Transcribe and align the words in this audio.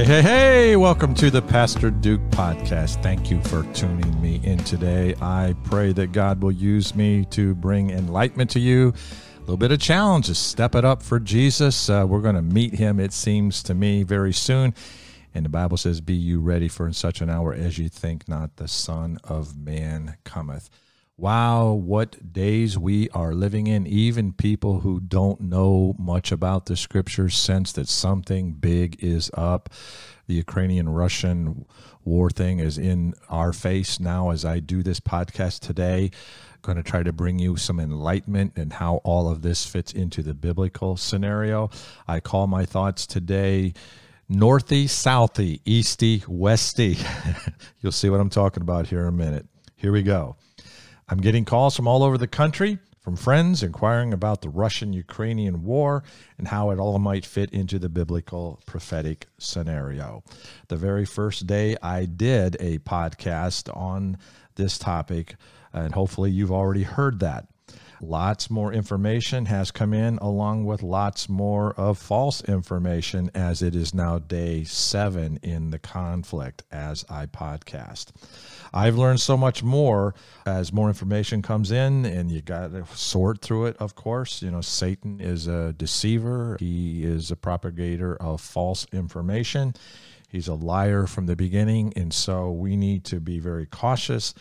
Hey, 0.00 0.06
hey, 0.06 0.22
hey, 0.22 0.76
welcome 0.76 1.12
to 1.16 1.30
the 1.30 1.42
Pastor 1.42 1.90
Duke 1.90 2.22
podcast. 2.30 3.02
Thank 3.02 3.30
you 3.30 3.38
for 3.42 3.64
tuning 3.74 4.18
me 4.18 4.40
in 4.42 4.56
today. 4.64 5.14
I 5.20 5.54
pray 5.64 5.92
that 5.92 6.12
God 6.12 6.42
will 6.42 6.52
use 6.52 6.94
me 6.94 7.26
to 7.26 7.54
bring 7.54 7.90
enlightenment 7.90 8.48
to 8.52 8.60
you, 8.60 8.94
a 9.36 9.40
little 9.40 9.58
bit 9.58 9.72
of 9.72 9.78
challenge 9.78 10.28
to 10.28 10.34
step 10.34 10.74
it 10.74 10.86
up 10.86 11.02
for 11.02 11.20
Jesus. 11.20 11.90
Uh, 11.90 12.06
we're 12.08 12.22
going 12.22 12.34
to 12.34 12.40
meet 12.40 12.72
him, 12.72 12.98
it 12.98 13.12
seems 13.12 13.62
to 13.64 13.74
me, 13.74 14.02
very 14.02 14.32
soon. 14.32 14.72
And 15.34 15.44
the 15.44 15.50
Bible 15.50 15.76
says, 15.76 16.00
Be 16.00 16.14
you 16.14 16.40
ready 16.40 16.68
for 16.68 16.86
in 16.86 16.94
such 16.94 17.20
an 17.20 17.28
hour 17.28 17.52
as 17.52 17.76
you 17.76 17.90
think 17.90 18.26
not 18.26 18.56
the 18.56 18.68
Son 18.68 19.18
of 19.22 19.54
Man 19.54 20.16
cometh. 20.24 20.70
Wow, 21.20 21.72
what 21.72 22.32
days 22.32 22.78
we 22.78 23.10
are 23.10 23.34
living 23.34 23.66
in. 23.66 23.86
Even 23.86 24.32
people 24.32 24.80
who 24.80 25.00
don't 25.00 25.38
know 25.38 25.94
much 25.98 26.32
about 26.32 26.64
the 26.64 26.78
scriptures 26.78 27.36
sense 27.36 27.72
that 27.72 27.88
something 27.88 28.52
big 28.52 29.04
is 29.04 29.30
up. 29.34 29.68
The 30.28 30.34
Ukrainian 30.36 30.88
Russian 30.88 31.66
war 32.06 32.30
thing 32.30 32.58
is 32.58 32.78
in 32.78 33.12
our 33.28 33.52
face 33.52 34.00
now 34.00 34.30
as 34.30 34.46
I 34.46 34.60
do 34.60 34.82
this 34.82 34.98
podcast 34.98 35.60
today. 35.60 36.10
Going 36.62 36.78
to 36.78 36.82
try 36.82 37.02
to 37.02 37.12
bring 37.12 37.38
you 37.38 37.58
some 37.58 37.78
enlightenment 37.78 38.54
and 38.56 38.72
how 38.72 39.02
all 39.04 39.30
of 39.30 39.42
this 39.42 39.66
fits 39.66 39.92
into 39.92 40.22
the 40.22 40.32
biblical 40.32 40.96
scenario. 40.96 41.68
I 42.08 42.20
call 42.20 42.46
my 42.46 42.64
thoughts 42.64 43.06
today 43.06 43.74
northy, 44.32 44.84
southy, 44.84 45.60
easty, 45.64 46.26
westy. 46.26 46.96
You'll 47.82 47.92
see 47.92 48.08
what 48.08 48.20
I'm 48.20 48.30
talking 48.30 48.62
about 48.62 48.86
here 48.86 49.02
in 49.02 49.08
a 49.08 49.12
minute. 49.12 49.46
Here 49.76 49.92
we 49.92 50.02
go. 50.02 50.36
I'm 51.10 51.18
getting 51.18 51.44
calls 51.44 51.74
from 51.74 51.88
all 51.88 52.04
over 52.04 52.16
the 52.16 52.28
country 52.28 52.78
from 53.00 53.16
friends 53.16 53.64
inquiring 53.64 54.12
about 54.12 54.42
the 54.42 54.48
Russian 54.48 54.92
Ukrainian 54.92 55.64
war 55.64 56.04
and 56.38 56.46
how 56.46 56.70
it 56.70 56.78
all 56.78 57.00
might 57.00 57.26
fit 57.26 57.50
into 57.50 57.80
the 57.80 57.88
biblical 57.88 58.60
prophetic 58.64 59.26
scenario. 59.36 60.22
The 60.68 60.76
very 60.76 61.04
first 61.04 61.48
day 61.48 61.76
I 61.82 62.04
did 62.04 62.56
a 62.60 62.78
podcast 62.78 63.76
on 63.76 64.18
this 64.54 64.78
topic, 64.78 65.34
and 65.72 65.94
hopefully 65.94 66.30
you've 66.30 66.52
already 66.52 66.84
heard 66.84 67.18
that. 67.18 67.48
Lots 68.02 68.48
more 68.48 68.72
information 68.72 69.44
has 69.46 69.70
come 69.70 69.92
in, 69.92 70.16
along 70.18 70.64
with 70.64 70.82
lots 70.82 71.28
more 71.28 71.74
of 71.74 71.98
false 71.98 72.40
information, 72.44 73.30
as 73.34 73.60
it 73.60 73.74
is 73.74 73.92
now 73.92 74.18
day 74.18 74.64
seven 74.64 75.38
in 75.42 75.70
the 75.70 75.78
conflict 75.78 76.62
as 76.72 77.04
I 77.10 77.26
podcast. 77.26 78.06
I've 78.72 78.96
learned 78.96 79.20
so 79.20 79.36
much 79.36 79.62
more 79.62 80.14
as 80.46 80.72
more 80.72 80.88
information 80.88 81.42
comes 81.42 81.70
in, 81.70 82.06
and 82.06 82.30
you 82.30 82.40
got 82.40 82.72
to 82.72 82.86
sort 82.94 83.42
through 83.42 83.66
it, 83.66 83.76
of 83.76 83.96
course. 83.96 84.40
You 84.40 84.50
know, 84.50 84.62
Satan 84.62 85.20
is 85.20 85.46
a 85.46 85.74
deceiver, 85.74 86.56
he 86.58 87.04
is 87.04 87.30
a 87.30 87.36
propagator 87.36 88.16
of 88.16 88.40
false 88.40 88.86
information. 88.92 89.74
He's 90.30 90.48
a 90.48 90.54
liar 90.54 91.06
from 91.06 91.26
the 91.26 91.36
beginning, 91.36 91.92
and 91.96 92.14
so 92.14 92.50
we 92.50 92.76
need 92.76 93.04
to 93.06 93.20
be 93.20 93.40
very 93.40 93.66
cautious 93.66 94.32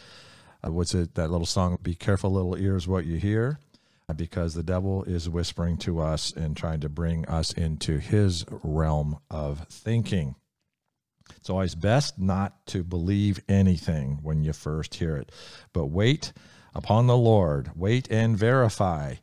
uh, 0.65 0.71
what's 0.71 0.93
it 0.93 1.15
that 1.15 1.31
little 1.31 1.45
song 1.45 1.77
be 1.81 1.95
careful 1.95 2.31
little 2.31 2.57
ears 2.57 2.88
what 2.88 3.05
you 3.05 3.17
hear 3.17 3.59
uh, 4.09 4.13
because 4.13 4.53
the 4.53 4.63
devil 4.63 5.03
is 5.03 5.29
whispering 5.29 5.77
to 5.77 5.99
us 5.99 6.31
and 6.31 6.57
trying 6.57 6.79
to 6.79 6.89
bring 6.89 7.27
us 7.27 7.53
into 7.53 7.99
his 7.99 8.43
realm 8.49 9.19
of 9.30 9.67
thinking. 9.69 10.35
It's 11.37 11.49
always 11.49 11.75
best 11.75 12.17
not 12.17 12.65
to 12.67 12.83
believe 12.83 13.39
anything 13.47 14.19
when 14.23 14.43
you 14.43 14.52
first 14.52 14.95
hear 14.95 15.15
it. 15.15 15.31
But 15.73 15.87
wait 15.87 16.33
upon 16.73 17.05
the 17.05 17.17
lord. 17.17 17.71
Wait 17.75 18.09
and 18.09 18.35
verify 18.35 19.15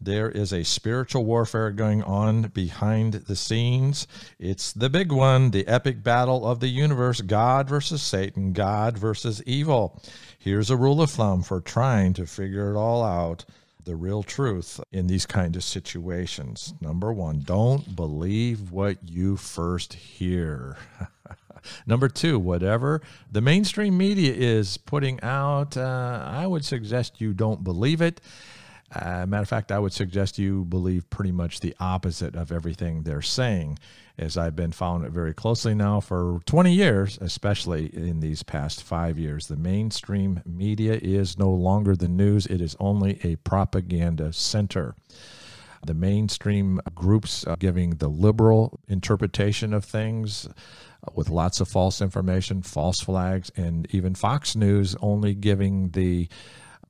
there 0.00 0.30
is 0.30 0.52
a 0.52 0.64
spiritual 0.64 1.24
warfare 1.24 1.70
going 1.70 2.02
on 2.02 2.42
behind 2.48 3.14
the 3.14 3.36
scenes. 3.36 4.06
It's 4.38 4.72
the 4.72 4.88
big 4.88 5.12
one, 5.12 5.50
the 5.50 5.66
epic 5.66 6.02
battle 6.02 6.46
of 6.46 6.60
the 6.60 6.68
universe 6.68 7.20
God 7.20 7.68
versus 7.68 8.02
Satan, 8.02 8.52
God 8.52 8.96
versus 8.96 9.42
evil. 9.44 10.00
Here's 10.38 10.70
a 10.70 10.76
rule 10.76 11.02
of 11.02 11.10
thumb 11.10 11.42
for 11.42 11.60
trying 11.60 12.12
to 12.14 12.26
figure 12.26 12.72
it 12.72 12.76
all 12.76 13.02
out 13.02 13.44
the 13.84 13.96
real 13.96 14.22
truth 14.22 14.80
in 14.92 15.06
these 15.06 15.24
kind 15.24 15.56
of 15.56 15.64
situations. 15.64 16.74
Number 16.80 17.10
one, 17.10 17.40
don't 17.40 17.96
believe 17.96 18.70
what 18.70 18.98
you 19.02 19.38
first 19.38 19.94
hear. 19.94 20.76
Number 21.86 22.08
two, 22.08 22.38
whatever 22.38 23.00
the 23.32 23.40
mainstream 23.40 23.96
media 23.96 24.32
is 24.34 24.76
putting 24.76 25.20
out, 25.22 25.76
uh, 25.76 26.22
I 26.26 26.46
would 26.46 26.64
suggest 26.64 27.20
you 27.20 27.32
don't 27.32 27.64
believe 27.64 28.00
it. 28.02 28.20
Uh, 28.94 29.26
matter 29.26 29.42
of 29.42 29.48
fact, 29.48 29.70
I 29.70 29.78
would 29.78 29.92
suggest 29.92 30.38
you 30.38 30.64
believe 30.64 31.08
pretty 31.10 31.32
much 31.32 31.60
the 31.60 31.74
opposite 31.78 32.34
of 32.34 32.50
everything 32.50 33.02
they're 33.02 33.20
saying, 33.20 33.78
as 34.16 34.38
I've 34.38 34.56
been 34.56 34.72
following 34.72 35.04
it 35.04 35.12
very 35.12 35.34
closely 35.34 35.74
now 35.74 36.00
for 36.00 36.40
20 36.46 36.72
years, 36.72 37.18
especially 37.20 37.94
in 37.94 38.20
these 38.20 38.42
past 38.42 38.82
five 38.82 39.18
years. 39.18 39.46
The 39.46 39.56
mainstream 39.56 40.42
media 40.46 40.98
is 41.02 41.38
no 41.38 41.50
longer 41.50 41.96
the 41.96 42.08
news, 42.08 42.46
it 42.46 42.62
is 42.62 42.76
only 42.80 43.20
a 43.22 43.36
propaganda 43.36 44.32
center. 44.32 44.94
The 45.86 45.94
mainstream 45.94 46.80
groups 46.94 47.44
giving 47.58 47.90
the 47.90 48.08
liberal 48.08 48.80
interpretation 48.88 49.72
of 49.72 49.84
things 49.84 50.48
uh, 50.48 51.10
with 51.14 51.28
lots 51.28 51.60
of 51.60 51.68
false 51.68 52.00
information, 52.00 52.62
false 52.62 53.00
flags, 53.00 53.52
and 53.54 53.86
even 53.94 54.14
Fox 54.14 54.56
News 54.56 54.96
only 55.00 55.34
giving 55.34 55.90
the 55.90 56.28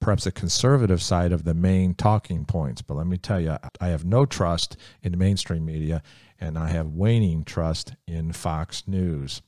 perhaps 0.00 0.24
the 0.24 0.32
conservative 0.32 1.02
side 1.02 1.32
of 1.32 1.44
the 1.44 1.54
main 1.54 1.94
talking 1.94 2.44
points. 2.44 2.82
But 2.82 2.94
let 2.94 3.06
me 3.06 3.18
tell 3.18 3.40
you, 3.40 3.56
I 3.80 3.88
have 3.88 4.04
no 4.04 4.26
trust 4.26 4.76
in 5.02 5.16
mainstream 5.18 5.64
media, 5.64 6.02
and 6.40 6.58
I 6.58 6.68
have 6.68 6.88
waning 6.88 7.44
trust 7.44 7.94
in 8.06 8.32
Fox 8.32 8.86
News. 8.86 9.42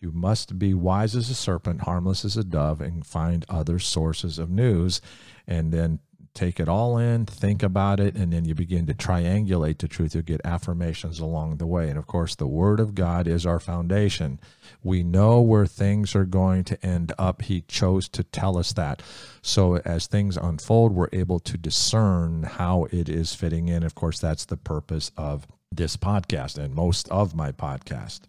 You 0.00 0.12
must 0.12 0.58
be 0.58 0.74
wise 0.74 1.16
as 1.16 1.30
a 1.30 1.34
serpent, 1.34 1.82
harmless 1.82 2.24
as 2.24 2.36
a 2.36 2.44
dove, 2.44 2.80
and 2.80 3.04
find 3.06 3.44
other 3.48 3.78
sources 3.78 4.38
of 4.38 4.50
news, 4.50 5.00
and 5.46 5.72
then 5.72 6.00
take 6.36 6.60
it 6.60 6.68
all 6.68 6.98
in, 6.98 7.26
think 7.26 7.62
about 7.62 7.98
it, 7.98 8.14
and 8.14 8.32
then 8.32 8.44
you 8.44 8.54
begin 8.54 8.86
to 8.86 8.94
triangulate 8.94 9.78
the 9.78 9.88
truth. 9.88 10.14
You 10.14 10.22
get 10.22 10.40
affirmations 10.44 11.18
along 11.18 11.56
the 11.56 11.66
way. 11.66 11.88
And 11.88 11.98
of 11.98 12.06
course, 12.06 12.34
the 12.34 12.46
Word 12.46 12.78
of 12.78 12.94
God 12.94 13.26
is 13.26 13.46
our 13.46 13.58
foundation. 13.58 14.38
We 14.82 15.02
know 15.02 15.40
where 15.40 15.66
things 15.66 16.14
are 16.14 16.26
going 16.26 16.64
to 16.64 16.86
end 16.86 17.12
up. 17.18 17.42
He 17.42 17.62
chose 17.62 18.08
to 18.10 18.22
tell 18.22 18.58
us 18.58 18.72
that. 18.74 19.02
So 19.42 19.76
as 19.78 20.06
things 20.06 20.36
unfold, 20.36 20.92
we're 20.92 21.08
able 21.12 21.40
to 21.40 21.56
discern 21.56 22.42
how 22.44 22.84
it 22.92 23.08
is 23.08 23.34
fitting 23.34 23.68
in. 23.68 23.82
Of 23.82 23.94
course, 23.94 24.18
that's 24.20 24.44
the 24.44 24.56
purpose 24.56 25.10
of 25.16 25.46
this 25.72 25.96
podcast 25.96 26.58
and 26.58 26.74
most 26.74 27.08
of 27.08 27.34
my 27.34 27.50
podcast. 27.50 28.20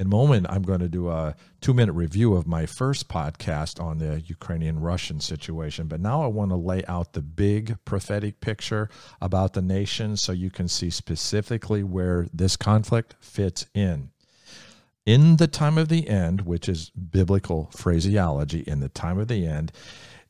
In 0.00 0.06
a 0.06 0.08
moment, 0.08 0.46
I'm 0.48 0.62
going 0.62 0.80
to 0.80 0.88
do 0.88 1.10
a 1.10 1.34
two 1.60 1.74
minute 1.74 1.92
review 1.92 2.32
of 2.32 2.46
my 2.46 2.64
first 2.64 3.06
podcast 3.06 3.78
on 3.78 3.98
the 3.98 4.22
Ukrainian 4.22 4.80
Russian 4.80 5.20
situation. 5.20 5.88
But 5.88 6.00
now 6.00 6.22
I 6.22 6.26
want 6.26 6.52
to 6.52 6.56
lay 6.56 6.82
out 6.86 7.12
the 7.12 7.20
big 7.20 7.76
prophetic 7.84 8.40
picture 8.40 8.88
about 9.20 9.52
the 9.52 9.60
nation 9.60 10.16
so 10.16 10.32
you 10.32 10.48
can 10.48 10.68
see 10.68 10.88
specifically 10.88 11.82
where 11.82 12.28
this 12.32 12.56
conflict 12.56 13.14
fits 13.20 13.66
in. 13.74 14.10
In 15.04 15.36
the 15.36 15.46
time 15.46 15.76
of 15.76 15.88
the 15.88 16.08
end, 16.08 16.46
which 16.46 16.66
is 16.66 16.88
biblical 16.88 17.68
phraseology, 17.76 18.60
in 18.60 18.80
the 18.80 18.88
time 18.88 19.18
of 19.18 19.28
the 19.28 19.46
end, 19.46 19.70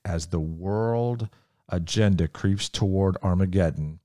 as 0.04 0.26
the 0.26 0.40
world 0.40 1.28
agenda 1.68 2.26
creeps 2.26 2.68
toward 2.68 3.16
Armageddon, 3.22 4.00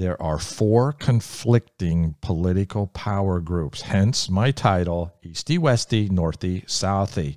there 0.00 0.20
are 0.22 0.38
four 0.38 0.92
conflicting 0.94 2.14
political 2.22 2.86
power 2.86 3.38
groups, 3.38 3.82
hence 3.82 4.30
my 4.30 4.50
title, 4.50 5.12
Easty 5.22 5.58
Westy, 5.58 6.08
Northy 6.08 6.64
Southy, 6.64 7.36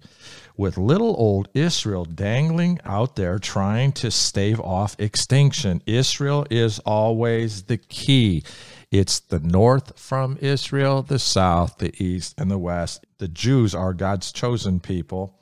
with 0.56 0.78
little 0.78 1.14
old 1.18 1.50
Israel 1.54 2.06
dangling 2.06 2.80
out 2.86 3.18
there 3.18 3.38
trying 3.38 3.92
to 3.92 4.10
stave 4.10 4.62
off 4.62 4.96
extinction. 4.98 5.84
Israel 5.86 6.48
is 6.50 6.80
always 6.80 7.64
the 7.64 7.78
key. 7.78 8.46
It's 8.92 9.20
the 9.20 9.42
north 9.42 10.00
from 10.00 10.38
Israel, 10.40 11.02
the 11.02 11.20
south, 11.20 11.80
the 11.80 11.94
east, 12.02 12.34
and 12.38 12.50
the 12.50 12.58
west. 12.58 13.06
The 13.18 13.28
Jews 13.28 13.76
are 13.76 13.94
God's 13.94 14.32
chosen 14.32 14.80
people. 14.80 15.38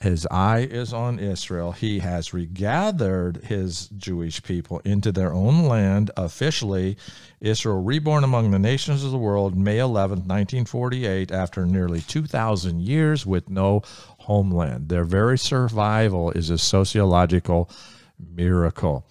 His 0.00 0.26
eye 0.30 0.60
is 0.60 0.94
on 0.94 1.18
Israel. 1.18 1.72
He 1.72 1.98
has 1.98 2.32
regathered 2.32 3.44
his 3.44 3.88
Jewish 3.88 4.42
people 4.42 4.80
into 4.80 5.12
their 5.12 5.32
own 5.32 5.64
land 5.64 6.10
officially. 6.16 6.96
Israel 7.40 7.82
reborn 7.82 8.24
among 8.24 8.50
the 8.50 8.58
nations 8.58 9.04
of 9.04 9.10
the 9.10 9.18
world 9.18 9.56
May 9.56 9.78
11, 9.78 10.20
1948, 10.20 11.30
after 11.30 11.66
nearly 11.66 12.00
2,000 12.00 12.80
years 12.80 13.26
with 13.26 13.50
no 13.50 13.82
homeland. 14.20 14.88
Their 14.88 15.04
very 15.04 15.36
survival 15.36 16.30
is 16.30 16.48
a 16.48 16.56
sociological 16.56 17.70
miracle. 18.18 19.06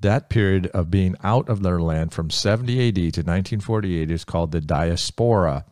That 0.00 0.28
period 0.28 0.66
of 0.68 0.90
being 0.90 1.14
out 1.22 1.48
of 1.48 1.62
their 1.62 1.80
land 1.80 2.12
from 2.12 2.30
70 2.30 2.88
AD 2.88 2.94
to 2.94 3.20
1948 3.22 4.10
is 4.10 4.24
called 4.24 4.52
the 4.52 4.60
diaspora. 4.60 5.64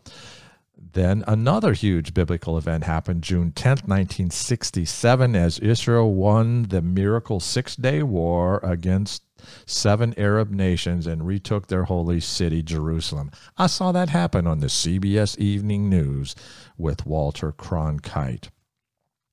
Then 0.92 1.24
another 1.26 1.72
huge 1.72 2.12
biblical 2.12 2.58
event 2.58 2.84
happened 2.84 3.22
June 3.22 3.52
10th, 3.52 3.88
1967, 3.88 5.34
as 5.34 5.58
Israel 5.58 6.12
won 6.12 6.64
the 6.64 6.82
miracle 6.82 7.40
six 7.40 7.76
day 7.76 8.02
war 8.02 8.60
against 8.62 9.22
seven 9.66 10.14
Arab 10.18 10.50
nations 10.50 11.06
and 11.06 11.26
retook 11.26 11.68
their 11.68 11.84
holy 11.84 12.20
city, 12.20 12.62
Jerusalem. 12.62 13.30
I 13.56 13.68
saw 13.68 13.90
that 13.92 14.10
happen 14.10 14.46
on 14.46 14.60
the 14.60 14.66
CBS 14.66 15.38
Evening 15.38 15.88
News 15.88 16.34
with 16.76 17.06
Walter 17.06 17.52
Cronkite. 17.52 18.50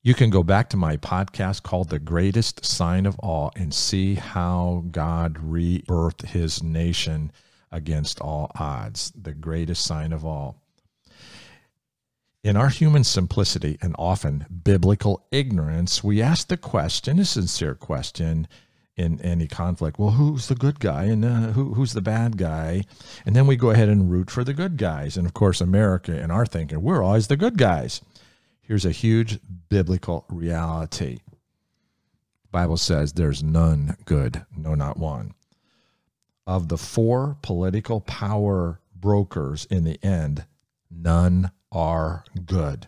You 0.01 0.13
can 0.13 0.29
go 0.29 0.43
back 0.43 0.69
to 0.69 0.77
my 0.77 0.95
podcast 0.95 1.63
called 1.63 1.89
The 1.89 1.99
Greatest 1.99 2.63
Sign 2.63 3.05
of 3.05 3.19
All 3.19 3.51
and 3.57 3.73
see 3.73 4.15
how 4.15 4.85
God 4.91 5.33
rebirthed 5.35 6.27
his 6.27 6.63
nation 6.63 7.33
against 7.69 8.21
all 8.21 8.49
odds. 8.55 9.11
The 9.13 9.33
greatest 9.33 9.83
sign 9.83 10.13
of 10.13 10.25
all. 10.25 10.61
In 12.41 12.55
our 12.55 12.69
human 12.69 13.03
simplicity 13.03 13.77
and 13.81 13.93
often 13.99 14.45
biblical 14.63 15.25
ignorance, 15.29 16.01
we 16.03 16.21
ask 16.21 16.47
the 16.47 16.55
question, 16.55 17.19
a 17.19 17.25
sincere 17.25 17.75
question 17.75 18.47
in 18.95 19.19
any 19.21 19.45
conflict. 19.45 19.99
Well, 19.99 20.11
who's 20.11 20.47
the 20.47 20.55
good 20.55 20.79
guy 20.79 21.05
and 21.05 21.25
uh, 21.25 21.51
who, 21.51 21.73
who's 21.73 21.91
the 21.91 22.01
bad 22.01 22.37
guy? 22.37 22.83
And 23.25 23.35
then 23.35 23.45
we 23.45 23.57
go 23.57 23.71
ahead 23.71 23.89
and 23.89 24.09
root 24.09 24.31
for 24.31 24.45
the 24.45 24.53
good 24.53 24.77
guys. 24.77 25.17
And 25.17 25.27
of 25.27 25.33
course, 25.33 25.59
America, 25.59 26.17
in 26.17 26.31
our 26.31 26.45
thinking, 26.45 26.81
we're 26.81 27.03
always 27.03 27.27
the 27.27 27.35
good 27.35 27.57
guys. 27.57 28.01
Here's 28.61 28.85
a 28.85 28.91
huge 28.91 29.39
biblical 29.67 30.25
reality. 30.29 31.19
Bible 32.51 32.77
says 32.77 33.13
there's 33.13 33.43
none 33.43 33.97
good, 34.05 34.45
no 34.55 34.75
not 34.75 34.95
one. 34.97 35.33
Of 36.47 36.69
the 36.69 36.77
four 36.77 37.37
political 37.41 37.99
power 37.99 38.79
brokers 38.95 39.65
in 39.65 39.83
the 39.83 39.99
end, 40.03 40.45
none 40.89 41.51
are 41.71 42.23
good. 42.45 42.87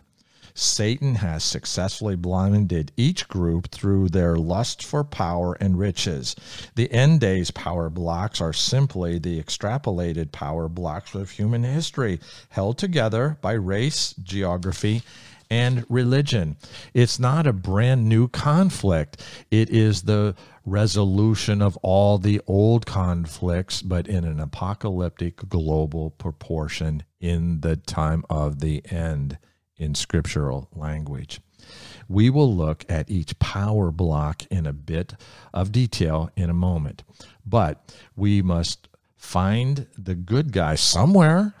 Satan 0.54 1.16
has 1.16 1.42
successfully 1.42 2.14
blinded 2.14 2.92
each 2.96 3.26
group 3.28 3.70
through 3.70 4.08
their 4.08 4.36
lust 4.36 4.84
for 4.84 5.02
power 5.02 5.54
and 5.54 5.78
riches. 5.78 6.36
The 6.74 6.92
end 6.92 7.20
days 7.20 7.50
power 7.50 7.88
blocks 7.88 8.40
are 8.40 8.52
simply 8.52 9.18
the 9.18 9.42
extrapolated 9.42 10.30
power 10.30 10.68
blocks 10.68 11.14
of 11.14 11.30
human 11.30 11.62
history, 11.62 12.20
held 12.50 12.76
together 12.76 13.38
by 13.40 13.52
race, 13.52 14.14
geography, 14.22 15.02
and 15.48 15.84
religion. 15.88 16.56
It's 16.94 17.18
not 17.18 17.46
a 17.46 17.52
brand 17.52 18.08
new 18.08 18.28
conflict, 18.28 19.22
it 19.50 19.68
is 19.68 20.02
the 20.02 20.34
resolution 20.64 21.60
of 21.60 21.76
all 21.78 22.18
the 22.18 22.40
old 22.46 22.86
conflicts, 22.86 23.82
but 23.82 24.06
in 24.06 24.24
an 24.24 24.40
apocalyptic 24.40 25.48
global 25.48 26.10
proportion 26.10 27.02
in 27.20 27.60
the 27.60 27.76
time 27.76 28.24
of 28.30 28.60
the 28.60 28.82
end 28.90 29.38
in 29.76 29.94
scriptural 29.94 30.68
language. 30.74 31.40
We 32.08 32.30
will 32.30 32.54
look 32.54 32.84
at 32.88 33.10
each 33.10 33.38
power 33.38 33.90
block 33.90 34.42
in 34.50 34.66
a 34.66 34.72
bit 34.72 35.14
of 35.54 35.72
detail 35.72 36.30
in 36.36 36.50
a 36.50 36.54
moment, 36.54 37.04
but 37.46 37.94
we 38.16 38.42
must 38.42 38.88
find 39.22 39.86
the 39.96 40.16
good 40.16 40.52
guys 40.52 40.80
somewhere. 40.80 41.54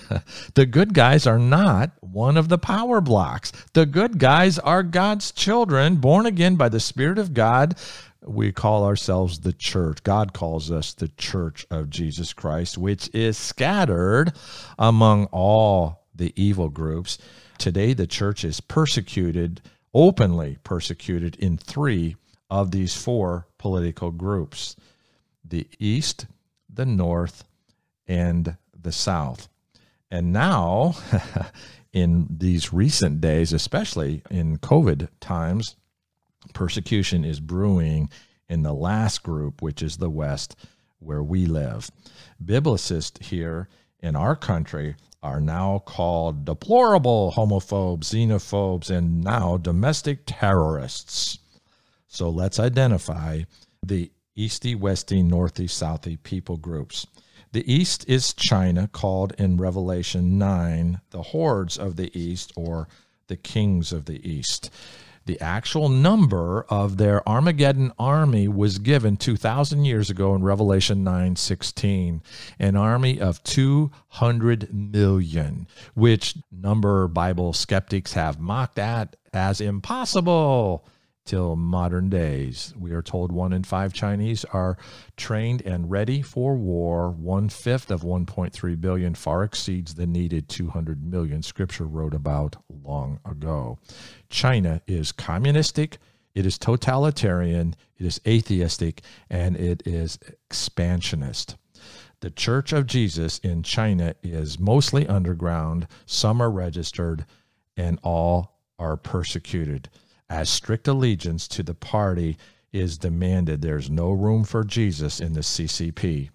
the 0.54 0.66
good 0.66 0.92
guys 0.92 1.26
are 1.28 1.38
not 1.38 1.92
one 2.00 2.36
of 2.36 2.48
the 2.48 2.58
power 2.58 3.00
blocks. 3.00 3.52
The 3.72 3.86
good 3.86 4.18
guys 4.18 4.58
are 4.58 4.82
God's 4.82 5.30
children, 5.30 5.96
born 5.96 6.26
again 6.26 6.56
by 6.56 6.68
the 6.68 6.80
Spirit 6.80 7.18
of 7.18 7.32
God. 7.32 7.76
We 8.26 8.52
call 8.52 8.84
ourselves 8.84 9.40
the 9.40 9.52
church. 9.52 10.02
God 10.02 10.32
calls 10.32 10.70
us 10.70 10.94
the 10.94 11.08
church 11.08 11.66
of 11.70 11.90
Jesus 11.90 12.32
Christ, 12.32 12.78
which 12.78 13.10
is 13.14 13.36
scattered 13.36 14.32
among 14.78 15.26
all 15.26 16.06
the 16.14 16.32
evil 16.36 16.68
groups. 16.68 17.18
Today, 17.58 17.92
the 17.92 18.06
church 18.06 18.44
is 18.44 18.60
persecuted, 18.60 19.60
openly 19.92 20.58
persecuted, 20.64 21.36
in 21.36 21.58
three 21.58 22.16
of 22.50 22.70
these 22.70 22.94
four 22.94 23.46
political 23.58 24.10
groups 24.10 24.76
the 25.44 25.66
East, 25.78 26.26
the 26.72 26.86
North, 26.86 27.44
and 28.06 28.56
the 28.80 28.92
South. 28.92 29.48
And 30.10 30.32
now, 30.32 30.94
in 31.92 32.26
these 32.30 32.72
recent 32.72 33.20
days, 33.20 33.52
especially 33.52 34.22
in 34.30 34.58
COVID 34.58 35.08
times, 35.20 35.76
persecution 36.52 37.24
is 37.24 37.40
brewing 37.40 38.10
in 38.48 38.62
the 38.62 38.74
last 38.74 39.22
group, 39.22 39.62
which 39.62 39.82
is 39.82 39.96
the 39.96 40.10
West, 40.10 40.56
where 40.98 41.22
we 41.22 41.46
live. 41.46 41.90
Biblicists 42.44 43.22
here 43.22 43.68
in 44.00 44.16
our 44.16 44.36
country 44.36 44.96
are 45.22 45.40
now 45.40 45.78
called 45.78 46.44
deplorable 46.44 47.32
homophobes, 47.34 48.04
xenophobes, 48.04 48.90
and 48.90 49.24
now 49.24 49.56
domestic 49.56 50.20
terrorists. 50.26 51.38
So 52.06 52.28
let's 52.28 52.60
identify 52.60 53.42
the 53.82 54.12
easty, 54.36 54.76
westy, 54.76 55.22
northy, 55.22 55.68
southy 55.68 56.22
people 56.22 56.58
groups. 56.58 57.06
The 57.52 57.72
east 57.72 58.04
is 58.08 58.34
China, 58.34 58.88
called 58.88 59.32
in 59.38 59.56
Revelation 59.56 60.38
9 60.38 61.00
the 61.10 61.22
hordes 61.22 61.78
of 61.78 61.96
the 61.96 62.10
east 62.18 62.52
or 62.56 62.88
the 63.28 63.36
kings 63.36 63.92
of 63.92 64.04
the 64.04 64.28
east. 64.28 64.70
The 65.26 65.40
actual 65.40 65.88
number 65.88 66.66
of 66.68 66.98
their 66.98 67.26
Armageddon 67.26 67.92
army 67.98 68.46
was 68.46 68.78
given 68.78 69.16
2,000 69.16 69.84
years 69.84 70.10
ago 70.10 70.34
in 70.34 70.42
Revelation 70.42 71.02
9:16, 71.02 72.20
an 72.58 72.76
army 72.76 73.20
of 73.20 73.42
200 73.42 74.74
million, 74.74 75.66
which 75.94 76.36
number 76.52 77.08
Bible 77.08 77.54
skeptics 77.54 78.12
have 78.12 78.38
mocked 78.38 78.78
at 78.78 79.16
as 79.32 79.60
impossible 79.60 80.84
till 81.24 81.56
modern 81.56 82.10
days. 82.10 82.74
We 82.78 82.92
are 82.92 83.02
told 83.02 83.32
one 83.32 83.52
in 83.52 83.64
five 83.64 83.92
Chinese 83.92 84.44
are 84.46 84.76
trained 85.16 85.62
and 85.62 85.90
ready 85.90 86.20
for 86.20 86.54
war. 86.54 87.10
One 87.10 87.48
fifth 87.48 87.90
of 87.90 88.02
1.3 88.02 88.80
billion 88.80 89.14
far 89.14 89.42
exceeds 89.42 89.94
the 89.94 90.06
needed 90.06 90.48
200 90.48 91.02
million 91.02 91.42
Scripture 91.42 91.86
wrote 91.86 92.14
about 92.14 92.56
long 92.68 93.20
ago. 93.24 93.78
China 94.28 94.82
is 94.86 95.12
communistic. 95.12 95.98
It 96.34 96.44
is 96.46 96.58
totalitarian, 96.58 97.76
it 97.96 98.04
is 98.04 98.20
atheistic, 98.26 99.02
and 99.30 99.56
it 99.56 99.86
is 99.86 100.18
expansionist. 100.50 101.56
The 102.20 102.30
Church 102.30 102.72
of 102.72 102.86
Jesus 102.86 103.38
in 103.38 103.62
China 103.62 104.16
is 104.22 104.58
mostly 104.58 105.06
underground, 105.06 105.86
some 106.06 106.40
are 106.40 106.50
registered, 106.50 107.24
and 107.76 108.00
all 108.02 108.58
are 108.80 108.96
persecuted 108.96 109.88
as 110.28 110.48
strict 110.48 110.88
allegiance 110.88 111.46
to 111.48 111.62
the 111.62 111.74
party 111.74 112.36
is 112.72 112.98
demanded. 112.98 113.62
There's 113.62 113.90
no 113.90 114.10
room 114.10 114.44
for 114.44 114.64
Jesus 114.64 115.20
in 115.20 115.32
the 115.32 115.40
CCP. 115.40 116.30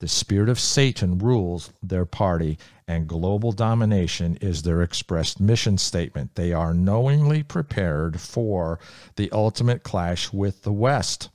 The 0.00 0.08
spirit 0.08 0.48
of 0.48 0.58
Satan 0.60 1.18
rules 1.18 1.72
their 1.82 2.04
party, 2.04 2.58
and 2.86 3.06
global 3.06 3.52
domination 3.52 4.36
is 4.40 4.62
their 4.62 4.82
expressed 4.82 5.40
mission 5.40 5.78
statement. 5.78 6.34
They 6.34 6.52
are 6.52 6.74
knowingly 6.74 7.42
prepared 7.42 8.20
for 8.20 8.78
the 9.16 9.30
ultimate 9.30 9.82
clash 9.82 10.32
with 10.32 10.62
the 10.62 10.72
West. 10.72 11.30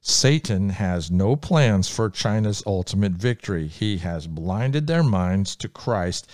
Satan 0.00 0.70
has 0.70 1.10
no 1.10 1.36
plans 1.36 1.88
for 1.88 2.08
China's 2.08 2.62
ultimate 2.66 3.12
victory. 3.12 3.66
He 3.66 3.98
has 3.98 4.26
blinded 4.26 4.86
their 4.86 5.02
minds 5.02 5.54
to 5.56 5.68
Christ 5.68 6.28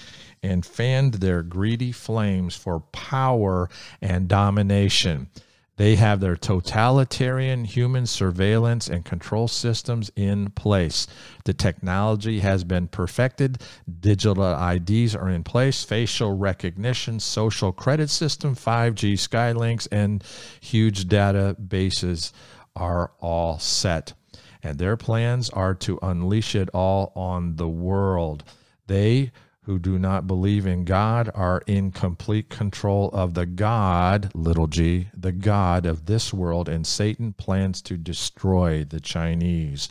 and 0.47 0.65
fanned 0.65 1.15
their 1.15 1.43
greedy 1.43 1.93
flames 1.93 2.57
for 2.57 2.81
power 2.81 3.69
and 4.01 4.29
domination. 4.29 5.29
They 5.77 5.97
have 5.97 6.21
their 6.21 6.37
totalitarian 6.37 7.67
human 7.67 8.07
surveillance 8.07 8.89
and 8.89 9.05
control 9.05 9.47
systems 9.47 10.11
in 10.17 10.51
place. 10.51 11.07
The 11.45 11.53
technology 11.53 12.41
has 12.41 12.65
been 12.65 12.89
perfected. 12.89 13.63
Digital 14.01 14.59
IDs 14.71 15.15
are 15.15 15.29
in 15.29 15.45
place, 15.45 15.85
facial 15.85 16.35
recognition, 16.35 17.21
social 17.21 17.73
credit 17.73 18.09
system, 18.09 18.55
5G 18.55 19.15
Skylinks, 19.15 19.87
and 19.93 20.25
huge 20.61 21.09
databases 21.09 22.33
are 22.75 23.13
all 23.21 23.59
set. 23.59 24.15
And 24.63 24.79
their 24.79 24.97
plans 24.97 25.51
are 25.51 25.75
to 25.75 25.99
unleash 26.01 26.55
it 26.55 26.71
all 26.71 27.13
on 27.15 27.57
the 27.57 27.69
world. 27.69 28.45
They 28.87 29.31
who 29.67 29.81
do 29.81 29.99
not 29.99 30.29
believe 30.29 30.65
in 30.65 30.85
God 30.85 31.29
are 31.35 31.61
in 31.67 31.91
complete 31.91 32.49
control 32.49 33.11
of 33.13 33.35
the 33.35 33.47
God, 33.47 34.31
little 34.33 34.69
g, 34.69 35.09
the 35.13 35.33
God 35.33 35.87
of 35.87 36.07
this 36.07 36.33
world, 36.33 36.69
and 36.69 36.87
Satan 36.87 37.33
plans 37.33 37.83
to 37.83 37.97
destroy 37.97 38.85
the 38.85 39.01
Chinese. 39.01 39.89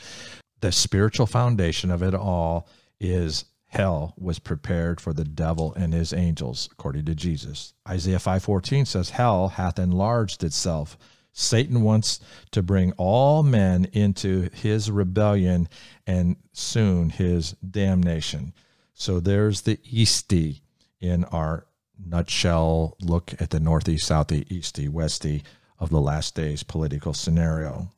The 0.62 0.72
spiritual 0.72 1.26
foundation 1.26 1.92
of 1.92 2.02
it 2.02 2.16
all 2.16 2.70
is 3.02 3.44
hell 3.68 4.14
was 4.18 4.40
prepared 4.40 5.02
for 5.02 5.12
the 5.12 5.26
devil 5.26 5.74
and 5.74 5.94
his 5.94 6.14
angels 6.14 6.70
according 6.72 7.04
to 7.06 7.14
Jesus. 7.14 7.74
Isaiah 7.86 8.20
5:14 8.20 8.86
says 8.86 9.10
hell 9.10 9.50
hath 9.50 9.78
enlarged 9.78 10.42
itself. 10.46 10.98
Satan 11.34 11.82
wants 11.82 12.22
to 12.52 12.64
bring 12.64 12.94
all 12.94 13.44
men 13.44 13.84
into 13.92 14.50
his 14.54 14.90
rebellion 14.90 15.68
and 16.08 16.38
soon 16.54 17.10
his 17.10 17.52
damnation. 17.56 18.54
So 18.98 19.20
there's 19.20 19.62
the 19.62 19.78
Easty 19.78 20.62
in 21.02 21.26
our 21.26 21.68
nutshell 22.04 22.96
look 23.02 23.34
at 23.40 23.50
the 23.50 23.60
Northeast, 23.60 24.08
Southeast, 24.08 24.50
Easty, 24.50 24.90
Westy 24.90 25.44
of 25.78 25.90
the 25.90 26.00
last 26.00 26.34
days 26.34 26.64
political 26.64 27.14
scenario. 27.14 27.92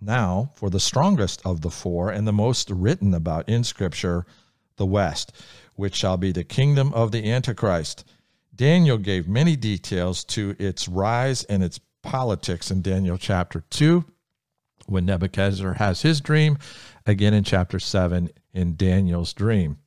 Now, 0.00 0.50
for 0.56 0.68
the 0.68 0.80
strongest 0.80 1.40
of 1.44 1.60
the 1.60 1.70
four 1.70 2.10
and 2.10 2.26
the 2.26 2.32
most 2.32 2.68
written 2.68 3.14
about 3.14 3.48
in 3.48 3.62
Scripture, 3.62 4.26
the 4.76 4.86
West, 4.86 5.32
which 5.76 5.94
shall 5.94 6.16
be 6.16 6.32
the 6.32 6.42
kingdom 6.42 6.92
of 6.94 7.12
the 7.12 7.30
Antichrist. 7.30 8.04
Daniel 8.54 8.98
gave 8.98 9.28
many 9.28 9.54
details 9.54 10.24
to 10.24 10.56
its 10.58 10.88
rise 10.88 11.44
and 11.44 11.62
its 11.62 11.78
politics 12.02 12.72
in 12.72 12.82
Daniel 12.82 13.16
chapter 13.16 13.62
2 13.70 14.04
when 14.86 15.06
Nebuchadnezzar 15.06 15.74
has 15.74 16.02
his 16.02 16.20
dream, 16.20 16.58
again 17.06 17.34
in 17.34 17.44
chapter 17.44 17.78
7 17.78 18.30
in 18.52 18.74
Daniel's 18.74 19.32
dream, 19.32 19.78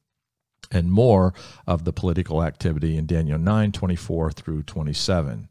and 0.72 0.92
more 0.92 1.34
of 1.68 1.84
the 1.84 1.94
political 1.94 2.44
activity 2.44 2.98
in 2.98 3.06
Daniel 3.06 3.40
9 3.40 3.72
24 3.72 4.32
through 4.32 4.64
27. 4.64 5.50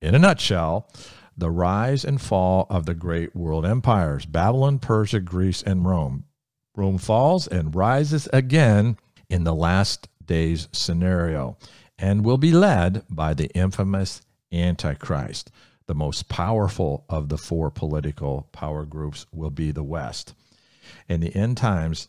In 0.00 0.14
a 0.14 0.18
nutshell, 0.18 0.88
the 1.36 1.50
rise 1.50 2.04
and 2.04 2.20
fall 2.20 2.66
of 2.68 2.86
the 2.86 2.94
great 2.94 3.34
world 3.34 3.64
empires 3.64 4.26
Babylon, 4.26 4.78
Persia, 4.78 5.20
Greece, 5.20 5.62
and 5.62 5.86
Rome. 5.86 6.24
Rome 6.76 6.98
falls 6.98 7.46
and 7.46 7.74
rises 7.74 8.28
again 8.32 8.96
in 9.28 9.44
the 9.44 9.54
last 9.54 10.08
days 10.24 10.68
scenario 10.72 11.56
and 11.98 12.24
will 12.24 12.38
be 12.38 12.52
led 12.52 13.02
by 13.10 13.34
the 13.34 13.48
infamous 13.54 14.22
Antichrist. 14.52 15.50
The 15.86 15.94
most 15.94 16.28
powerful 16.28 17.04
of 17.08 17.28
the 17.28 17.38
four 17.38 17.70
political 17.70 18.48
power 18.52 18.84
groups 18.84 19.26
will 19.32 19.50
be 19.50 19.70
the 19.70 19.82
West. 19.82 20.34
In 21.08 21.20
the 21.20 21.34
end 21.34 21.56
times, 21.56 22.08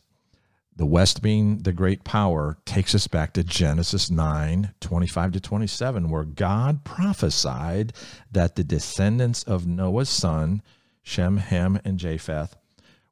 the 0.80 0.86
West 0.86 1.20
being 1.20 1.58
the 1.58 1.74
great 1.74 2.04
power 2.04 2.56
takes 2.64 2.94
us 2.94 3.06
back 3.06 3.34
to 3.34 3.44
Genesis 3.44 4.10
9 4.10 4.72
25 4.80 5.32
to 5.32 5.38
27, 5.38 6.08
where 6.08 6.24
God 6.24 6.84
prophesied 6.84 7.92
that 8.32 8.56
the 8.56 8.64
descendants 8.64 9.42
of 9.42 9.66
Noah's 9.66 10.08
son, 10.08 10.62
Shem, 11.02 11.36
Ham, 11.36 11.78
and 11.84 11.98
Japheth, 11.98 12.56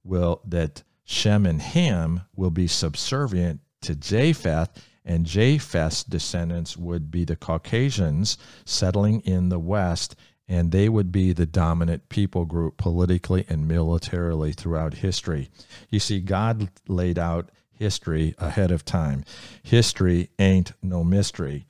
will, 0.03 0.41
that 0.47 0.83
Shem 1.05 1.45
and 1.45 1.61
Ham 1.61 2.23
will 2.35 2.49
be 2.49 2.67
subservient 2.67 3.61
to 3.83 3.95
Japheth, 3.95 4.71
and 5.05 5.27
Japheth's 5.27 6.05
descendants 6.05 6.75
would 6.75 7.11
be 7.11 7.27
the 7.27 7.37
Caucasians 7.37 8.39
settling 8.65 9.21
in 9.27 9.51
the 9.51 9.59
West, 9.59 10.17
and 10.49 10.73
they 10.73 10.89
would 10.89 11.13
be 11.13 11.35
the 11.35 11.45
dominant 11.45 12.09
people 12.09 12.47
group 12.47 12.79
politically 12.79 13.45
and 13.47 13.69
militarily 13.69 14.53
throughout 14.53 14.95
history. 14.95 15.51
You 15.91 16.01
see, 16.01 16.21
God 16.21 16.71
laid 16.89 17.19
out 17.19 17.51
history 17.79 18.35
ahead 18.39 18.71
of 18.71 18.85
time. 18.85 19.25
History 19.63 20.31
ain't 20.39 20.73
no 20.83 21.05
mystery. 21.05 21.67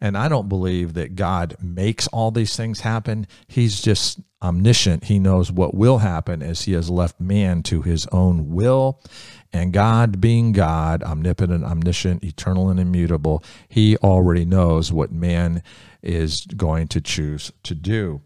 And 0.00 0.18
I 0.18 0.28
don't 0.28 0.48
believe 0.48 0.94
that 0.94 1.14
God 1.14 1.54
makes 1.62 2.08
all 2.08 2.32
these 2.32 2.56
things 2.56 2.80
happen. 2.80 3.28
He's 3.46 3.80
just 3.80 4.18
omniscient. 4.42 5.04
He 5.04 5.20
knows 5.20 5.52
what 5.52 5.74
will 5.74 5.98
happen 5.98 6.42
as 6.42 6.62
he 6.62 6.72
has 6.72 6.90
left 6.90 7.20
man 7.20 7.62
to 7.64 7.82
his 7.82 8.06
own 8.08 8.50
will. 8.52 9.00
And 9.52 9.72
God, 9.72 10.20
being 10.20 10.50
God, 10.50 11.04
omnipotent, 11.04 11.62
omniscient, 11.62 12.24
eternal, 12.24 12.68
and 12.68 12.80
immutable, 12.80 13.44
he 13.68 13.96
already 13.98 14.44
knows 14.44 14.92
what 14.92 15.12
man 15.12 15.62
is 16.02 16.46
going 16.46 16.88
to 16.88 17.00
choose 17.00 17.52
to 17.62 17.76
do. 17.76 18.22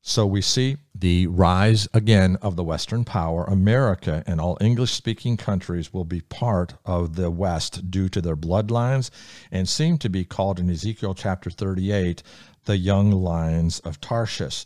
So 0.00 0.24
we 0.24 0.42
see 0.42 0.76
the 1.00 1.26
rise 1.26 1.88
again 1.92 2.36
of 2.42 2.56
the 2.56 2.64
Western 2.64 3.04
power. 3.04 3.44
America 3.44 4.22
and 4.26 4.40
all 4.40 4.56
English 4.60 4.92
speaking 4.92 5.36
countries 5.36 5.92
will 5.92 6.04
be 6.04 6.20
part 6.20 6.74
of 6.84 7.16
the 7.16 7.30
West 7.30 7.90
due 7.90 8.08
to 8.08 8.20
their 8.20 8.36
bloodlines 8.36 9.10
and 9.50 9.68
seem 9.68 9.98
to 9.98 10.08
be 10.08 10.24
called 10.24 10.58
in 10.58 10.70
Ezekiel 10.70 11.14
chapter 11.14 11.50
38 11.50 12.22
the 12.64 12.76
young 12.76 13.12
lions 13.12 13.78
of 13.80 14.00
Tarshish, 14.00 14.64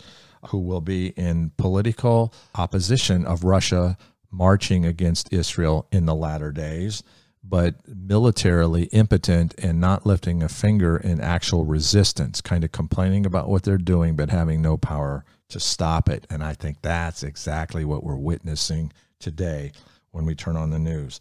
who 0.49 0.58
will 0.58 0.80
be 0.80 1.08
in 1.08 1.50
political 1.56 2.32
opposition 2.54 3.26
of 3.26 3.44
Russia 3.44 3.96
marching 4.30 4.87
against 4.87 5.32
Israel 5.32 5.87
in 5.90 6.06
the 6.06 6.14
latter 6.14 6.52
days 6.52 7.02
but 7.42 7.75
militarily 7.88 8.84
impotent 8.92 9.54
and 9.58 9.80
not 9.80 10.04
lifting 10.04 10.42
a 10.42 10.49
finger 10.49 10.99
in 10.99 11.18
actual 11.22 11.64
resistance, 11.64 12.42
kind 12.42 12.62
of 12.64 12.70
complaining 12.70 13.25
about 13.25 13.49
what 13.49 13.62
they're 13.62 13.78
doing, 13.78 14.14
but 14.14 14.28
having 14.28 14.60
no 14.60 14.76
power 14.76 15.25
to 15.50 15.61
stop 15.61 16.09
it. 16.09 16.26
And 16.30 16.42
I 16.42 16.54
think 16.54 16.78
that's 16.83 17.23
exactly 17.23 17.85
what 17.85 18.02
we're 18.02 18.16
witnessing 18.16 18.92
today 19.19 19.73
when 20.11 20.25
we 20.25 20.35
turn 20.35 20.57
on 20.57 20.71
the 20.71 20.78
news. 20.78 21.21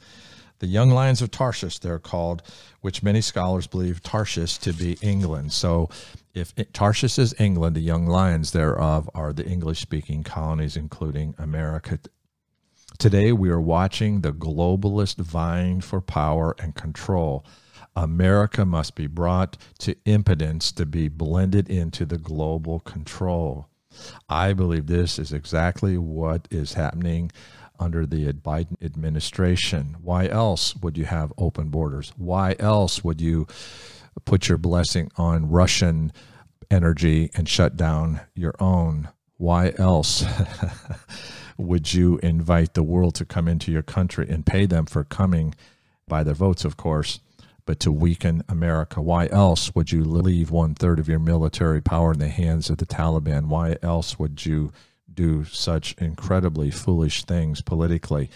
The 0.60 0.68
young 0.68 0.90
lions 0.90 1.22
of 1.22 1.32
Tarshish, 1.32 1.80
they're 1.80 2.00
called, 2.00 2.42
which 2.82 3.02
many 3.02 3.22
scholars 3.22 3.66
believe 3.68 4.04
Tarshish 4.04 4.58
to 4.60 4.74
be 4.74 4.98
England. 5.02 5.54
So 5.54 5.90
if 6.34 6.54
it, 6.58 6.74
Tarshish 6.74 7.18
is 7.18 7.34
England, 7.40 7.76
the 7.76 7.82
young 7.82 8.08
lions 8.08 8.52
thereof 8.52 9.10
are 9.16 9.32
the 9.32 9.46
English 9.46 9.80
speaking 9.80 10.24
colonies, 10.24 10.76
including 10.76 11.34
America 11.38 12.00
Today, 13.00 13.32
we 13.32 13.50
are 13.50 13.62
watching 13.62 14.20
the 14.20 14.34
globalist 14.34 15.16
vying 15.16 15.80
for 15.80 16.02
power 16.02 16.54
and 16.60 16.76
control. 16.76 17.46
America 17.96 18.66
must 18.66 18.94
be 18.96 19.08
brought 19.08 19.56
to 19.78 19.96
impotence 20.04 20.74
to 20.74 20.86
be 20.86 21.08
blended 21.08 21.70
into 21.70 22.06
the 22.06 22.18
global 22.18 22.82
control. 22.82 23.70
I 24.28 24.54
believe 24.54 24.88
this 24.88 25.18
is 25.20 25.34
exactly 25.34 25.98
what 25.98 26.48
is 26.52 26.74
happening 26.74 27.32
under 27.80 28.06
the 28.06 28.34
Biden 28.34 28.76
administration. 28.84 29.98
Why 30.02 30.28
else 30.28 30.76
would 30.76 30.98
you 30.98 31.06
have 31.06 31.34
open 31.38 31.70
borders? 31.70 32.14
Why 32.18 32.56
else 32.60 33.04
would 33.04 33.22
you 33.22 33.48
put 34.26 34.50
your 34.50 34.58
blessing 34.58 35.12
on 35.18 35.50
Russian 35.50 36.12
energy 36.70 37.32
and 37.34 37.48
shut 37.48 37.78
down 37.78 38.22
your 38.36 38.56
own? 38.60 39.10
Why 39.38 39.74
else? 39.78 40.26
would 41.58 41.94
you 41.94 42.18
invite 42.24 42.74
the 42.74 42.84
world 42.84 43.16
to 43.16 43.26
come 43.26 43.48
into 43.48 43.72
your 43.72 43.82
country 43.82 44.28
and 44.30 44.46
pay 44.46 44.66
them 44.66 44.86
for 44.86 45.04
coming 45.04 45.54
by 46.08 46.24
their 46.24 46.34
votes, 46.34 46.64
of 46.64 46.78
course, 46.78 47.20
but 47.70 47.80
to 47.80 47.92
weaken 47.92 48.44
America? 48.50 49.00
Why 49.00 49.28
else 49.28 49.76
would 49.76 49.92
you 49.92 50.04
leave 50.04 50.50
one 50.50 50.74
third 50.74 50.98
of 50.98 51.08
your 51.08 51.20
military 51.20 51.84
power 51.84 52.14
in 52.14 52.18
the 52.18 52.28
hands 52.28 52.72
of 52.72 52.78
the 52.80 52.86
Taliban? 52.88 53.46
Why 53.46 53.78
else 53.84 54.18
would 54.18 54.44
you 54.44 54.72
do 55.14 55.46
such 55.46 55.94
incredibly 56.00 56.72
foolish 56.72 57.26
things 57.26 57.62
politically? 57.62 58.32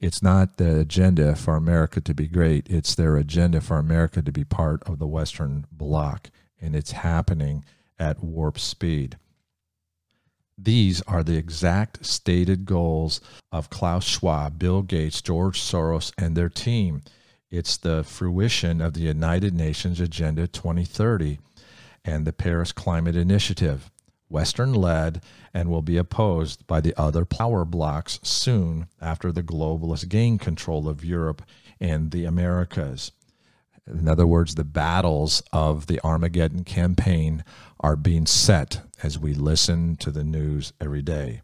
It's 0.00 0.22
not 0.22 0.58
the 0.58 0.80
agenda 0.80 1.34
for 1.34 1.56
America 1.56 2.02
to 2.02 2.12
be 2.12 2.26
great, 2.26 2.68
it's 2.68 2.94
their 2.94 3.16
agenda 3.16 3.62
for 3.62 3.78
America 3.78 4.20
to 4.20 4.30
be 4.30 4.44
part 4.44 4.82
of 4.82 4.98
the 4.98 5.06
Western 5.06 5.64
bloc, 5.72 6.28
and 6.60 6.76
it's 6.76 6.92
happening 6.92 7.64
at 7.98 8.22
warp 8.22 8.58
speed. 8.58 9.16
These 10.58 11.00
are 11.08 11.22
the 11.22 11.38
exact 11.38 12.04
stated 12.04 12.66
goals 12.66 13.22
of 13.50 13.70
Klaus 13.70 14.04
Schwab, 14.04 14.58
Bill 14.58 14.82
Gates, 14.82 15.22
George 15.22 15.58
Soros, 15.58 16.12
and 16.18 16.36
their 16.36 16.50
team. 16.50 17.00
It's 17.56 17.76
the 17.76 18.02
fruition 18.02 18.80
of 18.80 18.94
the 18.94 19.02
United 19.02 19.54
Nations 19.54 20.00
Agenda 20.00 20.48
2030 20.48 21.38
and 22.04 22.26
the 22.26 22.32
Paris 22.32 22.72
Climate 22.72 23.14
Initiative, 23.14 23.92
Western 24.28 24.72
led, 24.72 25.22
and 25.54 25.68
will 25.68 25.80
be 25.80 25.96
opposed 25.96 26.66
by 26.66 26.80
the 26.80 26.92
other 27.00 27.24
power 27.24 27.64
blocs 27.64 28.18
soon 28.24 28.88
after 29.00 29.30
the 29.30 29.44
globalists 29.44 30.08
gain 30.08 30.36
control 30.36 30.88
of 30.88 31.04
Europe 31.04 31.42
and 31.78 32.10
the 32.10 32.24
Americas. 32.24 33.12
In 33.86 34.08
other 34.08 34.26
words, 34.26 34.56
the 34.56 34.64
battles 34.64 35.40
of 35.52 35.86
the 35.86 36.00
Armageddon 36.02 36.64
campaign 36.64 37.44
are 37.78 37.94
being 37.94 38.26
set 38.26 38.80
as 39.04 39.16
we 39.16 39.32
listen 39.32 39.94
to 39.98 40.10
the 40.10 40.24
news 40.24 40.72
every 40.80 41.02
day. 41.02 41.42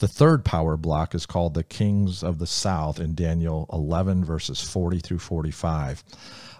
The 0.00 0.08
third 0.08 0.46
power 0.46 0.78
block 0.78 1.14
is 1.14 1.26
called 1.26 1.52
the 1.52 1.62
Kings 1.62 2.22
of 2.22 2.38
the 2.38 2.46
South 2.46 2.98
in 2.98 3.14
Daniel 3.14 3.66
11, 3.70 4.24
verses 4.24 4.58
40 4.58 4.98
through 4.98 5.18
45. 5.18 6.02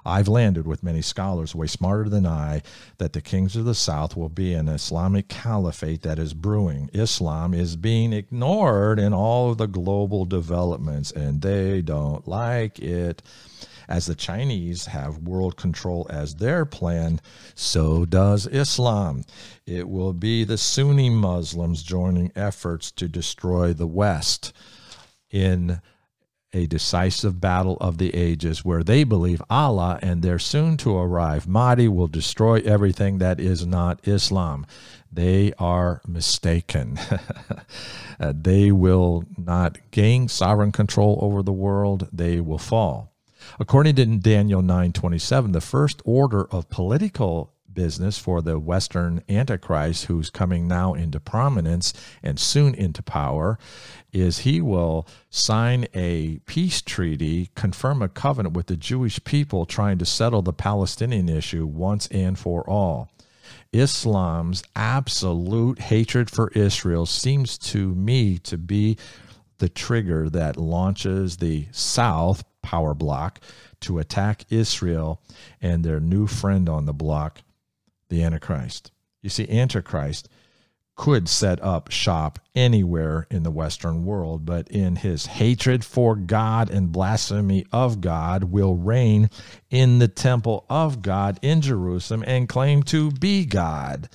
I've 0.05 0.29
landed 0.29 0.67
with 0.67 0.83
many 0.83 1.01
scholars 1.01 1.55
way 1.55 1.67
smarter 1.67 2.11
than 2.11 2.27
I 2.27 2.61
that 2.99 3.15
the 3.15 3.23
kings 3.23 3.57
of 3.57 3.65
the 3.65 3.75
south 3.75 4.15
will 4.15 4.29
be 4.29 4.53
an 4.53 4.69
Islamic 4.69 5.29
caliphate 5.29 6.03
that 6.03 6.19
is 6.19 6.35
brewing. 6.35 6.91
Islam 6.93 7.55
is 7.55 7.77
being 7.77 8.13
ignored 8.13 8.99
in 8.99 9.15
all 9.15 9.51
of 9.51 9.57
the 9.59 9.67
global 9.67 10.27
developments, 10.27 11.11
and 11.11 11.41
they 11.41 11.81
don't 11.81 12.29
like 12.29 12.79
it. 12.79 13.23
As 13.89 14.07
the 14.07 14.15
Chinese 14.15 14.87
have 14.87 15.19
world 15.19 15.57
control 15.57 16.07
as 16.11 16.37
their 16.37 16.65
plan, 16.65 17.21
so 17.55 18.05
does 18.05 18.47
Islam. 18.47 19.25
It 19.67 19.89
will 19.89 20.13
be 20.13 20.45
the 20.45 20.59
Sunni 20.59 21.11
Muslims 21.11 21.83
joining 21.83 22.33
efforts 22.35 22.91
to 22.93 23.09
destroy 23.09 23.73
the 23.73 23.87
West 23.87 24.53
in 25.31 25.81
a 26.53 26.67
decisive 26.67 27.41
battle 27.41 27.77
of 27.81 27.99
the 27.99 28.15
ages 28.15 28.65
where 28.65 28.83
they 28.83 29.05
believe 29.05 29.43
Allah 29.49 29.99
and 30.03 30.23
their 30.23 30.39
soon 30.39 30.77
to 30.79 30.97
arrive 30.97 31.47
Mahdi 31.47 31.89
will 31.89 32.09
destroy 32.09 32.61
everything 32.65 33.19
that 33.19 33.39
is 33.39 33.65
not 33.65 34.07
Islam. 34.07 34.67
They 35.13 35.53
are 35.59 36.01
mistaken. 36.07 36.99
uh, 38.21 38.33
they 38.35 38.73
will 38.73 39.25
not 39.37 39.79
gain 39.91 40.29
sovereign 40.29 40.73
control 40.73 41.19
over 41.23 41.43
the 41.43 41.53
world, 41.53 42.09
they 42.13 42.41
will 42.41 42.59
fall. 42.59 43.10
According 43.59 43.97
to 43.97 44.07
Daniel 44.07 44.63
9:27, 44.63 45.53
the 45.53 45.61
first 45.61 46.03
order 46.05 46.45
of 46.45 46.71
political 46.71 47.53
business 47.73 48.19
for 48.19 48.43
the 48.43 48.59
Western 48.59 49.23
Antichrist, 49.29 50.07
who's 50.07 50.31
coming 50.31 50.67
now 50.67 50.95
into 50.95 51.21
prominence 51.21 51.93
and 52.23 52.39
soon 52.39 52.75
into 52.75 53.03
power, 53.03 53.59
is 54.13 54.41
he 54.41 54.61
will 54.61 55.07
sign 55.31 55.87
a 55.95 56.39
peace 56.47 56.83
treaty, 56.83 57.51
confirm 57.55 58.03
a 58.03 58.09
covenant 58.09 58.57
with 58.57 58.67
the 58.67 58.77
Jewish 58.77 59.23
people, 59.25 59.67
trying 59.67 59.99
to 59.99 60.07
settle 60.07 60.43
the 60.43 60.53
Palestinian 60.53 61.29
issue 61.29 61.67
once 61.67 62.07
and 62.09 62.39
for 62.39 62.69
all. 62.69 63.09
Islam's 63.73 64.63
absolute 64.75 65.79
hatred 65.79 66.31
for 66.31 66.51
Israel 66.55 67.07
seems 67.07 67.57
to 67.59 67.95
me 67.95 68.39
to 68.39 68.59
be 68.59 68.97
the 69.59 69.69
trigger 69.69 70.29
that 70.31 70.57
launches 70.57 71.37
the 71.37 71.67
South 71.71 72.43
power 72.63 72.95
block 72.95 73.41
to 73.81 73.99
attack 73.99 74.45
Israel 74.51 75.21
and 75.61 75.85
their 75.85 76.01
new 76.01 76.27
friend 76.27 76.69
on 76.69 76.87
the 76.87 76.93
block, 76.93 77.43
the 78.09 78.23
Antichrist. 78.23 78.91
You 79.23 79.31
see, 79.31 79.49
Antichrist 79.49 80.29
could 81.01 81.29
set 81.29 81.63
up 81.63 81.91
shop 81.91 82.39
anywhere 82.55 83.27
in 83.31 83.43
the 83.43 83.51
Western 83.51 84.05
world, 84.05 84.45
but 84.45 84.69
in 84.69 84.97
his 84.97 85.25
hatred 85.25 85.83
for 85.83 86.15
God 86.15 86.69
and 86.69 86.93
blasphemy 86.93 87.65
of 87.73 88.03
God, 88.03 88.45
will 88.45 88.77
reign 88.77 89.31
in 89.71 89.99
the 89.99 90.09
temple 90.09 90.67
of 90.69 91.01
God 91.01 91.39
in 91.41 91.63
Jerusalem 91.63 92.23
and 92.27 92.51
claim 92.51 92.83
to 92.83 93.11
be 93.13 93.47
God. 93.47 94.11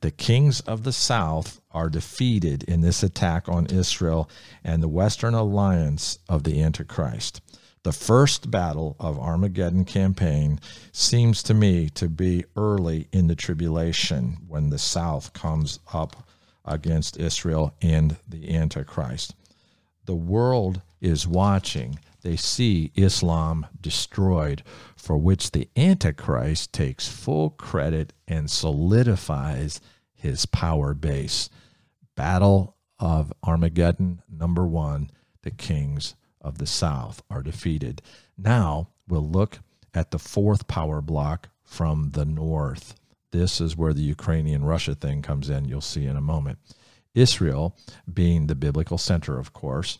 The 0.00 0.12
kings 0.12 0.60
of 0.60 0.84
the 0.84 0.92
south 0.92 1.60
are 1.72 1.90
defeated 1.90 2.62
in 2.64 2.82
this 2.82 3.02
attack 3.02 3.48
on 3.48 3.66
Israel 3.66 4.30
and 4.62 4.80
the 4.80 4.88
Western 4.88 5.34
alliance 5.34 6.20
of 6.28 6.44
the 6.44 6.62
Antichrist 6.62 7.40
the 7.84 7.92
first 7.92 8.50
battle 8.50 8.94
of 9.00 9.18
Armageddon 9.18 9.84
campaign 9.84 10.60
seems 10.92 11.42
to 11.42 11.54
me 11.54 11.88
to 11.90 12.08
be 12.08 12.44
early 12.56 13.08
in 13.12 13.26
the 13.26 13.34
tribulation 13.34 14.38
when 14.46 14.70
the 14.70 14.78
South 14.78 15.32
comes 15.32 15.80
up 15.92 16.28
against 16.64 17.16
Israel 17.16 17.74
and 17.82 18.16
the 18.28 18.54
Antichrist. 18.54 19.34
The 20.04 20.14
world 20.14 20.80
is 21.00 21.26
watching. 21.26 21.98
They 22.22 22.36
see 22.36 22.92
Islam 22.94 23.66
destroyed, 23.80 24.62
for 24.96 25.16
which 25.16 25.50
the 25.50 25.68
Antichrist 25.76 26.72
takes 26.72 27.08
full 27.08 27.50
credit 27.50 28.12
and 28.28 28.48
solidifies 28.48 29.80
his 30.14 30.46
power 30.46 30.94
base. 30.94 31.50
Battle 32.14 32.76
of 33.00 33.32
Armageddon, 33.42 34.22
number 34.30 34.64
one, 34.64 35.10
the 35.42 35.50
kings 35.50 36.14
of 36.42 36.58
the 36.58 36.66
South 36.66 37.22
are 37.30 37.42
defeated. 37.42 38.02
Now 38.36 38.88
we'll 39.08 39.26
look 39.26 39.60
at 39.94 40.10
the 40.10 40.18
fourth 40.18 40.68
power 40.68 41.00
block 41.00 41.48
from 41.64 42.10
the 42.10 42.24
North. 42.24 42.94
This 43.30 43.60
is 43.60 43.76
where 43.76 43.94
the 43.94 44.02
Ukrainian 44.02 44.64
Russia 44.64 44.94
thing 44.94 45.22
comes 45.22 45.48
in, 45.48 45.64
you'll 45.64 45.80
see 45.80 46.04
in 46.04 46.16
a 46.16 46.20
moment. 46.20 46.58
Israel, 47.14 47.76
being 48.12 48.46
the 48.46 48.54
biblical 48.54 48.98
center, 48.98 49.38
of 49.38 49.52
course, 49.52 49.98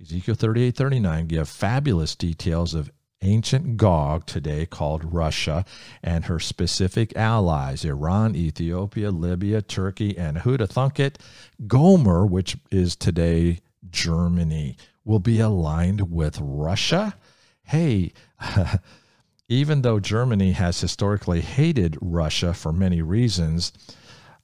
Ezekiel 0.00 0.34
38 0.36 0.76
39 0.76 1.26
give 1.26 1.48
fabulous 1.48 2.14
details 2.14 2.74
of 2.74 2.90
ancient 3.20 3.76
Gog, 3.76 4.26
today 4.26 4.64
called 4.64 5.12
Russia, 5.12 5.64
and 6.02 6.26
her 6.26 6.38
specific 6.38 7.16
allies 7.16 7.84
Iran, 7.84 8.36
Ethiopia, 8.36 9.10
Libya, 9.10 9.60
Turkey, 9.60 10.16
and 10.16 10.38
who 10.38 10.56
to 10.56 10.66
thunk 10.66 11.00
it? 11.00 11.18
Gomer, 11.66 12.24
which 12.24 12.56
is 12.70 12.94
today 12.94 13.58
Germany 13.90 14.76
will 15.08 15.18
be 15.18 15.40
aligned 15.40 16.12
with 16.12 16.38
Russia? 16.38 17.14
Hey, 17.62 18.12
even 19.48 19.80
though 19.80 19.98
Germany 19.98 20.52
has 20.52 20.78
historically 20.78 21.40
hated 21.40 21.96
Russia 22.02 22.52
for 22.52 22.74
many 22.74 23.00
reasons, 23.00 23.72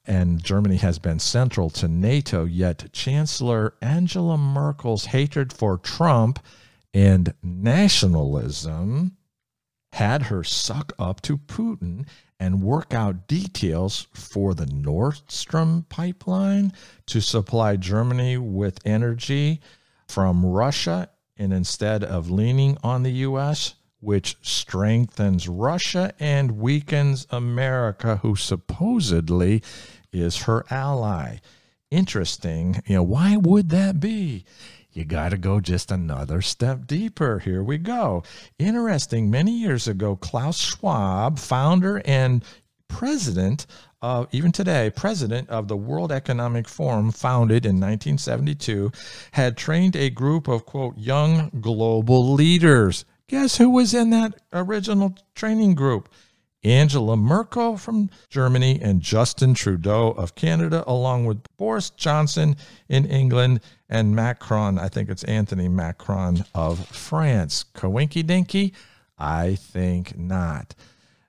and 0.06 0.42
Germany 0.42 0.76
has 0.76 0.98
been 0.98 1.18
central 1.18 1.68
to 1.68 1.86
NATO, 1.86 2.46
yet 2.46 2.90
Chancellor 2.92 3.74
Angela 3.82 4.38
Merkel's 4.38 5.06
hatred 5.06 5.52
for 5.52 5.76
Trump 5.76 6.38
and 6.94 7.34
nationalism 7.42 9.16
had 9.92 10.22
her 10.22 10.42
suck 10.42 10.92
up 10.98 11.20
to 11.22 11.36
Putin 11.36 12.06
and 12.40 12.62
work 12.62 12.94
out 12.94 13.28
details 13.28 14.08
for 14.12 14.54
the 14.54 14.66
Nord 14.66 15.20
Stream 15.28 15.84
pipeline 15.90 16.72
to 17.06 17.20
supply 17.20 17.76
Germany 17.76 18.38
with 18.38 18.78
energy 18.86 19.60
from 20.08 20.44
Russia, 20.44 21.10
and 21.36 21.52
instead 21.52 22.04
of 22.04 22.30
leaning 22.30 22.78
on 22.82 23.02
the 23.02 23.12
U.S., 23.12 23.74
which 24.00 24.36
strengthens 24.42 25.48
Russia 25.48 26.12
and 26.20 26.58
weakens 26.58 27.26
America, 27.30 28.16
who 28.18 28.36
supposedly 28.36 29.62
is 30.12 30.42
her 30.42 30.64
ally. 30.70 31.38
Interesting. 31.90 32.82
You 32.86 32.96
know, 32.96 33.02
why 33.02 33.36
would 33.36 33.70
that 33.70 34.00
be? 34.00 34.44
You 34.92 35.04
got 35.04 35.30
to 35.30 35.38
go 35.38 35.58
just 35.58 35.90
another 35.90 36.40
step 36.40 36.86
deeper. 36.86 37.40
Here 37.40 37.62
we 37.62 37.78
go. 37.78 38.22
Interesting. 38.58 39.30
Many 39.30 39.58
years 39.58 39.88
ago, 39.88 40.14
Klaus 40.16 40.60
Schwab, 40.60 41.38
founder 41.38 42.00
and 42.04 42.44
president 42.88 43.66
uh, 44.04 44.26
even 44.32 44.52
today, 44.52 44.92
president 44.94 45.48
of 45.48 45.66
the 45.66 45.78
World 45.78 46.12
Economic 46.12 46.68
Forum, 46.68 47.10
founded 47.10 47.64
in 47.64 47.76
1972, 47.76 48.92
had 49.32 49.56
trained 49.56 49.96
a 49.96 50.10
group 50.10 50.46
of, 50.46 50.66
quote, 50.66 50.98
young 50.98 51.50
global 51.62 52.34
leaders. 52.34 53.06
Guess 53.28 53.56
who 53.56 53.70
was 53.70 53.94
in 53.94 54.10
that 54.10 54.34
original 54.52 55.14
training 55.34 55.74
group? 55.74 56.10
Angela 56.62 57.16
Merkel 57.16 57.78
from 57.78 58.10
Germany 58.28 58.78
and 58.82 59.00
Justin 59.00 59.54
Trudeau 59.54 60.10
of 60.10 60.34
Canada, 60.34 60.84
along 60.86 61.24
with 61.24 61.42
Boris 61.56 61.88
Johnson 61.88 62.56
in 62.90 63.06
England 63.06 63.60
and 63.88 64.14
Macron, 64.14 64.78
I 64.78 64.88
think 64.88 65.08
it's 65.08 65.24
Anthony 65.24 65.68
Macron 65.68 66.44
of 66.54 66.86
France. 66.88 67.64
Coinky 67.74 68.26
dinky? 68.26 68.74
I 69.18 69.54
think 69.54 70.18
not. 70.18 70.74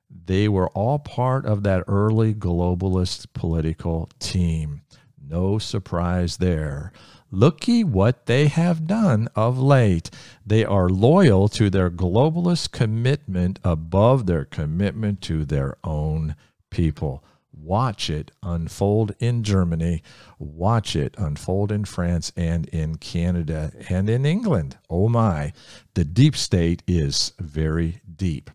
They 0.09 0.47
were 0.47 0.69
all 0.69 0.99
part 0.99 1.45
of 1.45 1.63
that 1.63 1.83
early 1.87 2.33
globalist 2.33 3.27
political 3.33 4.09
team. 4.19 4.81
No 5.27 5.57
surprise 5.59 6.37
there. 6.37 6.91
Looky 7.31 7.83
what 7.83 8.27
they 8.27 8.47
have 8.47 8.87
done 8.87 9.27
of 9.35 9.59
late. 9.59 10.09
They 10.45 10.63
are 10.63 10.89
loyal 10.89 11.49
to 11.49 11.69
their 11.69 11.89
globalist 11.89 12.71
commitment 12.71 13.59
above 13.63 14.25
their 14.25 14.45
commitment 14.45 15.21
to 15.23 15.43
their 15.43 15.77
own 15.83 16.35
people. 16.69 17.23
Watch 17.51 18.09
it 18.09 18.31
unfold 18.43 19.15
in 19.19 19.43
Germany. 19.43 20.03
Watch 20.37 20.95
it 20.95 21.15
unfold 21.17 21.71
in 21.71 21.85
France 21.85 22.31
and 22.37 22.67
in 22.67 22.97
Canada 22.97 23.71
and 23.89 24.07
in 24.09 24.25
England. 24.25 24.77
Oh 24.89 25.09
my, 25.09 25.51
the 25.95 26.05
deep 26.05 26.35
state 26.35 26.83
is 26.85 27.33
very 27.39 28.01
deep. 28.15 28.51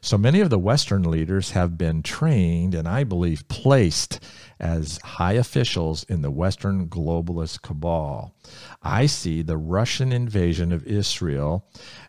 So 0.00 0.16
many 0.16 0.40
of 0.40 0.50
the 0.50 0.58
Western 0.58 1.02
leaders 1.02 1.50
have 1.50 1.76
been 1.76 2.02
trained 2.02 2.74
and 2.74 2.86
I 2.86 3.04
believe 3.04 3.48
placed 3.48 4.20
as 4.60 4.98
high 4.98 5.32
officials 5.32 6.04
in 6.04 6.22
the 6.22 6.30
Western 6.30 6.88
globalist 6.88 7.62
cabal. 7.62 8.34
I 8.82 9.06
see 9.06 9.42
the 9.42 9.56
Russian 9.56 10.12
invasion 10.12 10.72
of 10.72 10.86
Israel 10.86 11.66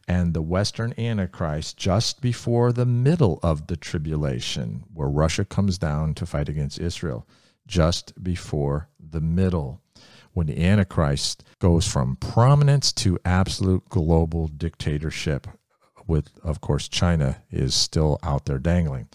and 0.08 0.34
the 0.34 0.42
Western 0.42 0.94
Antichrist 0.98 1.78
just 1.78 2.22
before 2.22 2.72
the 2.72 2.86
middle 2.86 3.40
of 3.42 3.68
the 3.68 3.78
tribulation, 3.78 4.84
where 4.94 5.10
Russia 5.10 5.46
comes 5.46 5.78
down 5.78 6.14
to 6.16 6.26
fight 6.26 6.50
against 6.50 6.80
Israel, 6.80 7.28
just 7.68 8.24
before 8.24 8.90
the 9.00 9.22
middle 9.22 9.82
when 10.34 10.48
the 10.48 10.64
Antichrist 10.64 11.44
goes 11.60 11.88
from 11.88 12.16
prominence 12.16 12.92
to 12.94 13.20
absolute 13.26 13.90
global 13.90 14.48
dictatorship 14.48 15.48
with, 16.10 16.32
of 16.44 16.60
course, 16.60 16.88
China 16.88 17.42
is 17.52 17.74
still 17.74 18.20
out 18.24 18.46
there 18.46 18.60
dangling. 18.60 19.08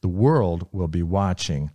The 0.00 0.08
world 0.08 0.68
will 0.72 0.88
be 0.88 1.02
watching 1.02 1.70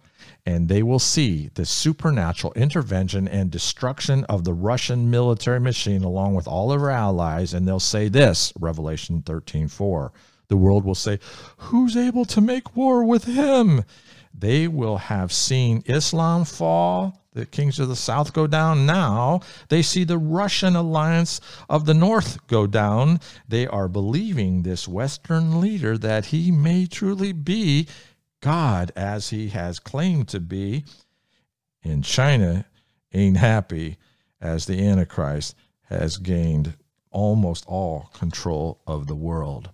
and 0.45 0.69
they 0.69 0.81
will 0.81 0.99
see 0.99 1.49
the 1.53 1.65
supernatural 1.65 2.53
intervention 2.53 3.27
and 3.27 3.51
destruction 3.51 4.23
of 4.25 4.43
the 4.43 4.53
Russian 4.53 5.09
military 5.11 5.59
machine 5.59 6.03
along 6.03 6.35
with 6.35 6.47
all 6.47 6.71
of 6.71 6.81
our 6.81 6.89
allies. 6.89 7.53
And 7.53 7.67
they'll 7.67 7.79
say 7.79 8.07
this 8.07 8.53
Revelation 8.59 9.21
13 9.21 9.67
4. 9.67 10.11
The 10.47 10.57
world 10.57 10.83
will 10.83 10.95
say, 10.95 11.19
Who's 11.57 11.95
able 11.95 12.25
to 12.25 12.41
make 12.41 12.75
war 12.75 13.03
with 13.03 13.25
him? 13.25 13.83
They 14.33 14.67
will 14.67 14.97
have 14.97 15.31
seen 15.31 15.83
Islam 15.85 16.45
fall 16.45 17.20
the 17.33 17.45
kings 17.45 17.79
of 17.79 17.87
the 17.87 17.95
south 17.95 18.33
go 18.33 18.47
down. 18.47 18.85
Now 18.85 19.41
they 19.69 19.81
see 19.81 20.03
the 20.03 20.17
Russian 20.17 20.75
alliance 20.75 21.39
of 21.69 21.85
the 21.85 21.93
north 21.93 22.45
go 22.47 22.67
down. 22.67 23.19
They 23.47 23.67
are 23.67 23.87
believing 23.87 24.63
this 24.63 24.87
Western 24.87 25.61
leader 25.61 25.97
that 25.97 26.25
he 26.25 26.51
may 26.51 26.85
truly 26.85 27.31
be 27.31 27.87
God 28.41 28.91
as 28.95 29.29
he 29.29 29.49
has 29.49 29.79
claimed 29.79 30.27
to 30.29 30.39
be. 30.39 30.83
And 31.83 32.03
China 32.03 32.65
ain't 33.13 33.37
happy 33.37 33.97
as 34.39 34.65
the 34.65 34.85
Antichrist 34.85 35.55
has 35.83 36.17
gained 36.17 36.73
almost 37.11 37.65
all 37.67 38.09
control 38.13 38.81
of 38.87 39.07
the 39.07 39.15
world. 39.15 39.69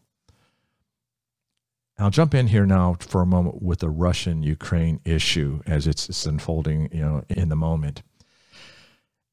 I'll 2.00 2.12
jump 2.12 2.36
in 2.36 2.48
here 2.48 2.68
now 2.68 2.96
for 3.00 3.22
a 3.22 3.26
moment 3.26 3.64
with 3.64 3.80
the 3.80 3.90
Russian 3.90 4.44
Ukraine 4.44 5.00
issue 5.04 5.62
as 5.66 5.88
it's, 5.88 6.08
it's 6.08 6.28
unfolding, 6.28 6.90
you 6.92 7.02
know, 7.02 7.24
in 7.28 7.50
the 7.50 7.56
moment. 7.56 8.04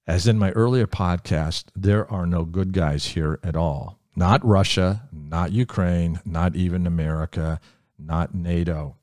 As 0.06 0.26
in 0.26 0.38
my 0.38 0.50
earlier 0.52 0.86
podcast, 0.86 1.64
there 1.76 2.10
are 2.10 2.26
no 2.26 2.44
good 2.44 2.72
guys 2.72 3.08
here 3.08 3.38
at 3.42 3.54
all. 3.54 3.98
Not 4.16 4.44
Russia, 4.44 5.08
not 5.12 5.52
Ukraine, 5.52 6.20
not 6.24 6.56
even 6.56 6.86
America, 6.86 7.60
not 7.98 8.34
NATO. 8.34 8.96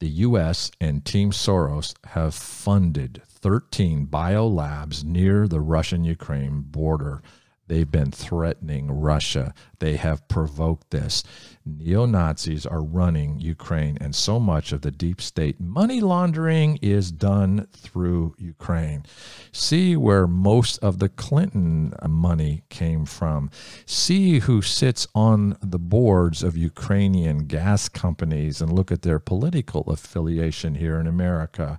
The 0.00 0.08
US 0.08 0.70
and 0.78 1.06
Team 1.06 1.30
Soros 1.30 1.94
have 2.08 2.34
funded 2.34 3.22
13 3.26 4.08
biolabs 4.08 5.04
near 5.04 5.48
the 5.48 5.60
Russian 5.60 6.04
Ukraine 6.04 6.60
border 6.60 7.22
They've 7.68 7.90
been 7.90 8.12
threatening 8.12 8.90
Russia. 8.90 9.52
They 9.78 9.96
have 9.96 10.26
provoked 10.28 10.90
this. 10.90 11.22
Neo 11.64 12.06
Nazis 12.06 12.64
are 12.64 12.82
running 12.82 13.40
Ukraine, 13.40 13.98
and 14.00 14.14
so 14.14 14.38
much 14.38 14.72
of 14.72 14.82
the 14.82 14.90
deep 14.90 15.20
state 15.20 15.60
money 15.60 16.00
laundering 16.00 16.78
is 16.80 17.10
done 17.10 17.66
through 17.72 18.34
Ukraine. 18.38 19.04
See 19.52 19.96
where 19.96 20.26
most 20.26 20.78
of 20.78 20.98
the 20.98 21.08
Clinton 21.08 21.92
money 22.08 22.62
came 22.68 23.04
from. 23.04 23.50
See 23.84 24.40
who 24.40 24.62
sits 24.62 25.08
on 25.14 25.56
the 25.60 25.78
boards 25.78 26.42
of 26.42 26.56
Ukrainian 26.56 27.46
gas 27.46 27.88
companies 27.88 28.60
and 28.60 28.72
look 28.72 28.92
at 28.92 29.02
their 29.02 29.18
political 29.18 29.82
affiliation 29.90 30.76
here 30.76 31.00
in 31.00 31.06
America. 31.06 31.78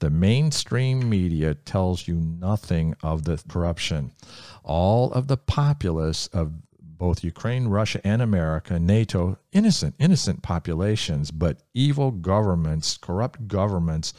The 0.00 0.10
mainstream 0.10 1.08
media 1.08 1.54
tells 1.54 2.08
you 2.08 2.16
nothing 2.16 2.96
of 3.02 3.22
the 3.22 3.40
corruption 3.48 4.12
all 4.64 5.12
of 5.12 5.28
the 5.28 5.36
populace 5.36 6.26
of 6.28 6.52
both 7.02 7.24
Ukraine, 7.24 7.66
Russia, 7.66 8.00
and 8.04 8.22
America, 8.22 8.78
NATO, 8.78 9.36
innocent, 9.50 9.96
innocent 9.98 10.40
populations, 10.40 11.32
but 11.32 11.58
evil 11.74 12.12
governments, 12.12 12.96
corrupt 12.96 13.48
governments 13.48 14.14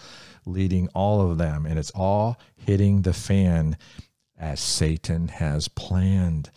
leading 0.45 0.89
all 0.89 1.21
of 1.21 1.37
them. 1.37 1.65
And 1.65 1.79
it's 1.79 1.91
all 1.91 2.37
hitting 2.57 3.03
the 3.03 3.13
fan 3.13 3.77
as 4.37 4.59
Satan 4.59 5.29
has 5.29 5.69
planned. 5.69 6.51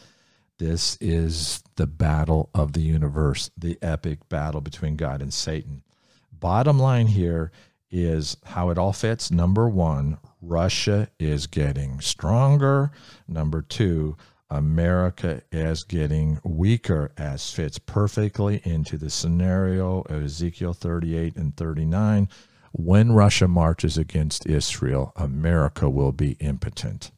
This 0.58 0.98
is 1.00 1.62
the 1.76 1.86
battle 1.86 2.50
of 2.52 2.72
the 2.72 2.82
universe, 2.82 3.52
the 3.56 3.78
epic 3.80 4.28
battle 4.28 4.60
between 4.60 4.96
God 4.96 5.22
and 5.22 5.32
Satan. 5.32 5.84
Bottom 6.32 6.76
line 6.76 7.06
here 7.06 7.52
is 7.88 8.36
how 8.46 8.70
it 8.70 8.78
all 8.78 8.92
fits. 8.92 9.30
Number 9.30 9.68
one, 9.68 10.18
Russia 10.42 11.08
is 11.20 11.46
getting 11.46 12.00
stronger. 12.00 12.90
Number 13.28 13.62
two, 13.62 14.16
America 14.50 15.42
is 15.50 15.82
getting 15.82 16.38
weaker, 16.44 17.10
as 17.16 17.50
fits 17.50 17.78
perfectly 17.78 18.60
into 18.64 18.96
the 18.96 19.10
scenario 19.10 20.02
of 20.02 20.22
Ezekiel 20.22 20.72
38 20.72 21.36
and 21.36 21.56
39. 21.56 22.28
When 22.72 23.12
Russia 23.12 23.48
marches 23.48 23.98
against 23.98 24.46
Israel, 24.46 25.12
America 25.16 25.90
will 25.90 26.12
be 26.12 26.32
impotent. 26.40 27.10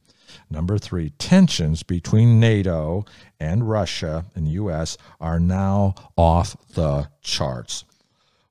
Number 0.50 0.78
three, 0.78 1.10
tensions 1.10 1.82
between 1.82 2.40
NATO 2.40 3.04
and 3.38 3.68
Russia 3.68 4.26
and 4.34 4.46
the 4.46 4.52
U.S. 4.52 4.96
are 5.20 5.40
now 5.40 5.94
off 6.16 6.56
the 6.74 7.10
charts. 7.20 7.84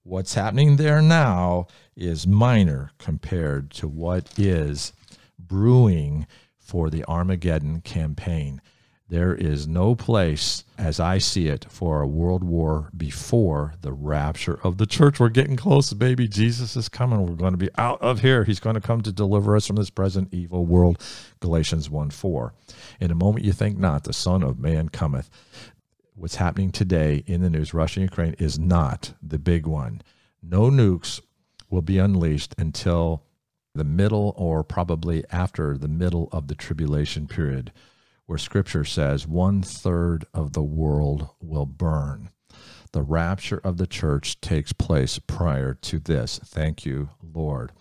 What's 0.03 0.35
happening 0.35 0.75
there 0.75 1.01
now 1.01 1.67
is 1.95 2.27
minor 2.27 2.91
compared 2.97 3.71
to 3.71 3.87
what 3.87 4.37
is 4.37 4.93
brewing 5.39 6.27
for 6.67 6.89
the 6.89 7.05
Armageddon 7.05 7.79
campaign. 7.81 8.61
There 9.09 9.33
is 9.33 9.69
no 9.69 9.95
place, 9.95 10.65
as 10.77 10.99
I 10.99 11.17
see 11.17 11.47
it, 11.47 11.65
for 11.69 12.01
a 12.01 12.07
world 12.07 12.43
war 12.43 12.89
before 12.95 13.75
the 13.79 13.93
rapture 13.93 14.59
of 14.65 14.77
the 14.77 14.85
church. 14.85 15.17
We're 15.17 15.29
getting 15.29 15.55
close, 15.55 15.93
baby. 15.93 16.27
Jesus 16.27 16.75
is 16.75 16.89
coming. 16.89 17.25
We're 17.25 17.35
going 17.35 17.53
to 17.53 17.57
be 17.57 17.69
out 17.77 18.01
of 18.01 18.19
here. 18.19 18.43
He's 18.43 18.59
going 18.59 18.73
to 18.73 18.81
come 18.81 19.01
to 19.03 19.13
deliver 19.13 19.55
us 19.55 19.65
from 19.65 19.77
this 19.77 19.89
present 19.89 20.33
evil 20.33 20.65
world. 20.65 21.01
Galatians 21.39 21.89
1 21.89 22.09
4. 22.09 22.53
In 22.99 23.09
a 23.09 23.15
moment 23.15 23.45
you 23.45 23.53
think 23.53 23.77
not, 23.77 24.03
the 24.03 24.11
Son 24.11 24.43
of 24.43 24.59
Man 24.59 24.89
cometh. 24.89 25.29
What's 26.13 26.35
happening 26.35 26.71
today 26.71 27.23
in 27.27 27.41
the 27.41 27.49
news, 27.49 27.73
Russia 27.73 28.01
and 28.01 28.09
Ukraine, 28.09 28.35
is 28.39 28.59
not 28.59 29.13
the 29.21 29.39
big 29.39 29.65
one. 29.65 30.01
No 30.43 30.69
nukes 30.69 31.21
will 31.69 31.81
be 31.81 31.97
unleashed 31.97 32.55
until 32.57 33.23
the 33.77 33.83
middle 33.83 34.33
or 34.37 34.63
probably 34.63 35.23
after 35.31 35.77
the 35.77 35.87
middle 35.87 36.29
of 36.31 36.47
the 36.47 36.55
tribulation 36.55 37.27
period, 37.27 37.71
where 38.25 38.37
scripture 38.37 38.83
says 38.83 39.25
one 39.27 39.61
third 39.61 40.25
of 40.33 40.53
the 40.53 40.63
world 40.63 41.29
will 41.41 41.65
burn. 41.65 42.29
The 42.91 43.01
rapture 43.01 43.61
of 43.63 43.77
the 43.77 43.87
church 43.87 44.41
takes 44.41 44.73
place 44.73 45.19
prior 45.19 45.73
to 45.73 45.99
this. 45.99 46.39
Thank 46.43 46.85
you, 46.85 47.09
Lord. 47.21 47.71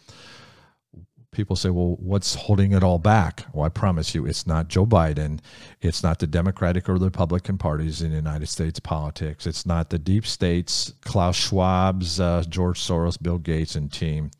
People 1.32 1.56
say, 1.56 1.68
well, 1.68 1.96
what's 2.00 2.34
holding 2.34 2.72
it 2.72 2.82
all 2.82 2.98
back? 2.98 3.44
Well, 3.52 3.66
I 3.66 3.68
promise 3.68 4.14
you, 4.14 4.24
it's 4.24 4.46
not 4.46 4.68
Joe 4.68 4.86
Biden. 4.86 5.40
It's 5.82 6.02
not 6.02 6.18
the 6.18 6.26
Democratic 6.26 6.88
or 6.88 6.94
Republican 6.94 7.58
parties 7.58 8.00
in 8.00 8.12
United 8.12 8.48
States 8.48 8.80
politics. 8.80 9.46
It's 9.46 9.66
not 9.66 9.90
the 9.90 9.98
deep 9.98 10.26
states, 10.26 10.94
Klaus 11.02 11.36
Schwab's, 11.36 12.18
uh, 12.20 12.44
George 12.48 12.80
Soros, 12.80 13.20
Bill 13.20 13.38
Gates, 13.38 13.74
and 13.74 13.92
team. 13.92 14.30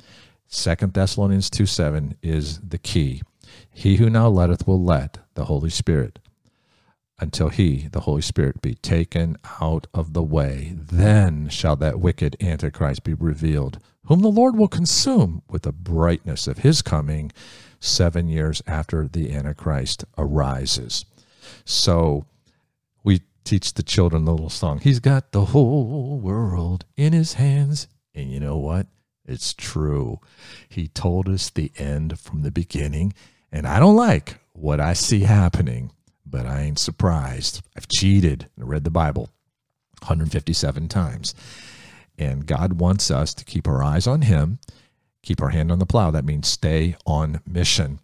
Second 0.48 0.92
Thessalonians 0.92 1.50
2 1.50 1.66
7 1.66 2.16
is 2.22 2.61
the 2.61 2.78
key. 2.78 3.22
He 3.70 3.96
who 3.96 4.09
now 4.09 4.28
letteth 4.28 4.66
will 4.66 4.82
let 4.82 5.18
the 5.35 5.46
Holy 5.46 5.70
Spirit 5.70 6.18
until 7.18 7.48
he, 7.48 7.88
the 7.92 8.00
Holy 8.00 8.22
Spirit, 8.22 8.61
be 8.61 8.74
taken 8.74 9.37
out 9.61 9.87
of 9.94 10.12
the 10.12 10.22
way. 10.22 10.74
Then 10.76 11.48
shall 11.48 11.76
that 11.76 12.00
wicked 12.00 12.37
Antichrist 12.40 13.04
be 13.04 13.14
revealed, 13.14 13.78
whom 14.06 14.20
the 14.20 14.28
Lord 14.28 14.56
will 14.56 14.68
consume 14.68 15.42
with 15.48 15.62
the 15.62 15.72
brightness 15.72 16.46
of 16.46 16.59
his 16.59 16.82
coming 16.82 17.32
seven 17.80 18.28
years 18.28 18.62
after 18.66 19.09
the 19.09 19.32
Antichrist 19.32 20.04
arises. 20.18 21.04
So 21.64 22.26
we 23.02 23.22
teach 23.44 23.74
the 23.74 23.82
children 23.82 24.24
the 24.24 24.32
little 24.32 24.50
song. 24.50 24.80
He's 24.80 25.00
got 25.00 25.32
the 25.32 25.46
whole 25.46 26.18
world 26.18 26.85
in 26.96 27.12
his 27.12 27.35
hands. 27.35 27.88
And 28.14 28.30
you 28.30 28.40
know 28.40 28.56
what? 28.56 28.87
It's 29.26 29.52
true. 29.54 30.20
He 30.68 30.88
told 30.88 31.28
us 31.28 31.50
the 31.50 31.72
end 31.76 32.18
from 32.18 32.42
the 32.42 32.50
beginning. 32.50 33.12
And 33.50 33.66
I 33.66 33.78
don't 33.78 33.96
like 33.96 34.38
what 34.52 34.80
I 34.80 34.92
see 34.92 35.20
happening, 35.20 35.92
but 36.24 36.46
I 36.46 36.62
ain't 36.62 36.78
surprised. 36.78 37.62
I've 37.76 37.88
cheated 37.88 38.48
and 38.56 38.68
read 38.68 38.84
the 38.84 38.90
Bible 38.90 39.30
157 40.00 40.88
times. 40.88 41.34
And 42.18 42.46
God 42.46 42.74
wants 42.74 43.10
us 43.10 43.34
to 43.34 43.44
keep 43.44 43.68
our 43.68 43.82
eyes 43.82 44.06
on 44.06 44.22
Him, 44.22 44.58
keep 45.22 45.42
our 45.42 45.50
hand 45.50 45.70
on 45.70 45.78
the 45.78 45.86
plow. 45.86 46.10
That 46.10 46.24
means 46.24 46.48
stay 46.48 46.96
on 47.04 47.40
mission 47.46 48.00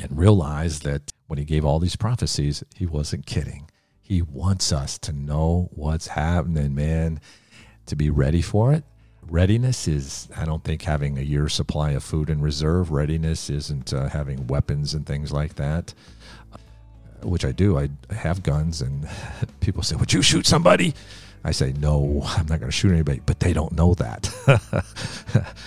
and 0.00 0.18
realize 0.18 0.80
that 0.80 1.12
when 1.26 1.38
He 1.38 1.44
gave 1.44 1.64
all 1.64 1.78
these 1.78 1.96
prophecies, 1.96 2.64
He 2.74 2.86
wasn't 2.86 3.26
kidding. 3.26 3.70
He 4.00 4.22
wants 4.22 4.72
us 4.72 4.98
to 5.00 5.12
know 5.12 5.68
what's 5.72 6.08
happening, 6.08 6.74
man, 6.74 7.20
to 7.86 7.94
be 7.94 8.10
ready 8.10 8.42
for 8.42 8.72
it. 8.72 8.84
Readiness 9.30 9.86
is, 9.86 10.28
I 10.36 10.44
don't 10.44 10.64
think, 10.64 10.82
having 10.82 11.16
a 11.16 11.22
year's 11.22 11.54
supply 11.54 11.92
of 11.92 12.02
food 12.02 12.28
in 12.28 12.40
reserve. 12.40 12.90
Readiness 12.90 13.48
isn't 13.48 13.94
uh, 13.94 14.08
having 14.08 14.48
weapons 14.48 14.92
and 14.92 15.06
things 15.06 15.30
like 15.32 15.54
that, 15.54 15.94
which 17.22 17.44
I 17.44 17.52
do. 17.52 17.78
I 17.78 17.90
have 18.12 18.42
guns, 18.42 18.82
and 18.82 19.08
people 19.60 19.84
say, 19.84 19.94
Would 19.94 20.12
you 20.12 20.20
shoot 20.20 20.46
somebody? 20.46 20.94
I 21.44 21.52
say, 21.52 21.72
no, 21.78 22.22
I'm 22.24 22.46
not 22.46 22.60
going 22.60 22.70
to 22.70 22.76
shoot 22.76 22.92
anybody, 22.92 23.20
but 23.24 23.40
they 23.40 23.52
don't 23.52 23.72
know 23.72 23.94
that. 23.94 24.30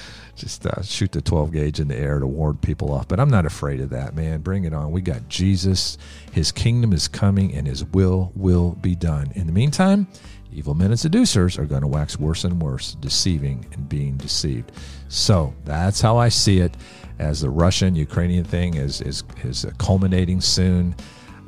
Just 0.36 0.66
uh, 0.66 0.82
shoot 0.82 1.12
the 1.12 1.22
12 1.22 1.52
gauge 1.52 1.80
in 1.80 1.88
the 1.88 1.96
air 1.96 2.20
to 2.20 2.28
ward 2.28 2.62
people 2.62 2.92
off. 2.92 3.08
But 3.08 3.20
I'm 3.20 3.30
not 3.30 3.46
afraid 3.46 3.80
of 3.80 3.90
that, 3.92 4.16
man. 4.16 4.42
Bring 4.42 4.66
it 4.66 4.74
on. 4.74 4.92
We 4.92 5.02
got 5.02 5.30
Jesus. 5.30 5.98
His 6.32 6.52
kingdom 6.52 6.92
is 6.92 7.08
coming, 7.08 7.54
and 7.54 7.68
his 7.68 7.84
will 7.86 8.32
will 8.36 8.72
be 8.72 8.96
done. 8.96 9.32
In 9.36 9.48
the 9.48 9.54
meantime, 9.54 10.08
evil 10.54 10.74
men 10.74 10.92
and 10.92 11.00
seducers 11.00 11.58
are 11.58 11.66
going 11.66 11.82
to 11.82 11.88
wax 11.88 12.20
worse 12.20 12.44
and 12.44 12.62
worse, 12.62 12.96
deceiving 12.96 13.66
and 13.74 13.90
being 13.90 14.18
deceived. 14.18 14.72
So 15.10 15.54
that's 15.66 16.02
how 16.02 16.18
I 16.18 16.30
see 16.30 16.60
it 16.60 16.76
as 17.20 17.42
the 17.42 17.50
Russian 17.50 17.96
Ukrainian 17.96 18.44
thing 18.44 18.76
is, 18.76 19.02
is, 19.02 19.24
is 19.44 19.66
culminating 19.78 20.42
soon. 20.42 20.96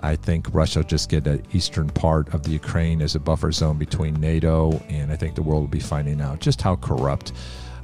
I 0.01 0.15
think 0.15 0.53
Russia 0.53 0.79
will 0.79 0.87
just 0.87 1.09
get 1.09 1.23
the 1.23 1.41
eastern 1.53 1.89
part 1.89 2.33
of 2.33 2.43
the 2.43 2.51
Ukraine 2.51 3.01
as 3.01 3.15
a 3.15 3.19
buffer 3.19 3.51
zone 3.51 3.77
between 3.77 4.13
NATO, 4.15 4.71
and 4.89 5.11
I 5.11 5.15
think 5.15 5.35
the 5.35 5.41
world 5.41 5.61
will 5.61 5.67
be 5.67 5.79
finding 5.79 6.21
out 6.21 6.39
just 6.39 6.61
how 6.61 6.75
corrupt 6.75 7.31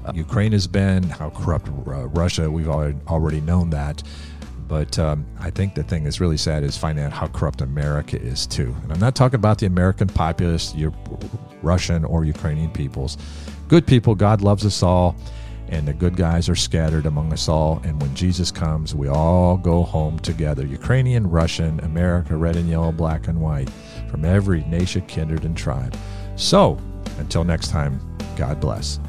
uh, 0.05 0.12
Ukraine 0.13 0.51
has 0.51 0.67
been, 0.67 1.03
how 1.03 1.29
corrupt 1.29 1.69
uh, 1.69 2.07
Russia. 2.07 2.49
We've 2.51 2.67
already, 2.67 2.97
already 3.07 3.41
known 3.41 3.69
that. 3.71 4.03
But 4.71 4.97
um, 4.99 5.25
I 5.38 5.49
think 5.49 5.75
the 5.75 5.84
thing 5.84 6.05
that's 6.05 6.21
really 6.21 6.38
sad 6.38 6.63
is 6.63 6.77
finding 6.77 7.03
out 7.03 7.12
how 7.12 7.27
corrupt 7.27 7.60
America 7.60 8.17
is 8.17 8.47
too. 8.47 8.73
And 8.84 8.93
I'm 8.93 9.01
not 9.01 9.15
talking 9.15 9.36
about 9.36 9.57
the 9.57 9.65
American 9.65 10.07
populace, 10.07 10.73
your 10.73 10.93
Russian 11.62 12.05
or 12.05 12.23
Ukrainian 12.23 12.71
peoples. 12.71 13.17
Good 13.67 13.86
people, 13.86 14.15
God 14.15 14.41
loves 14.41 14.65
us 14.65 14.81
all 14.81 15.17
and 15.67 15.86
the 15.86 15.91
good 15.91 16.15
guys 16.15 16.47
are 16.47 16.55
scattered 16.55 17.05
among 17.05 17.34
us 17.34 17.49
all. 17.49 17.81
And 17.84 18.01
when 18.01 18.15
Jesus 18.15 18.49
comes, 18.49 18.95
we 18.95 19.10
all 19.10 19.57
go 19.57 19.84
home 19.84 20.19
together 20.19 20.65
Ukrainian, 20.65 21.29
Russian, 21.29 21.81
America, 21.81 22.38
red 22.38 22.55
and 22.55 22.69
yellow, 22.69 22.93
black 22.93 23.27
and 23.27 23.41
white, 23.41 23.69
from 24.10 24.23
every 24.23 24.62
nation, 24.67 25.01
kindred, 25.05 25.43
and 25.43 25.57
tribe. 25.57 25.97
So, 26.38 26.77
Until 27.17 27.43
next 27.43 27.67
time, 27.67 27.99
God 28.38 28.62
bless. 28.62 29.01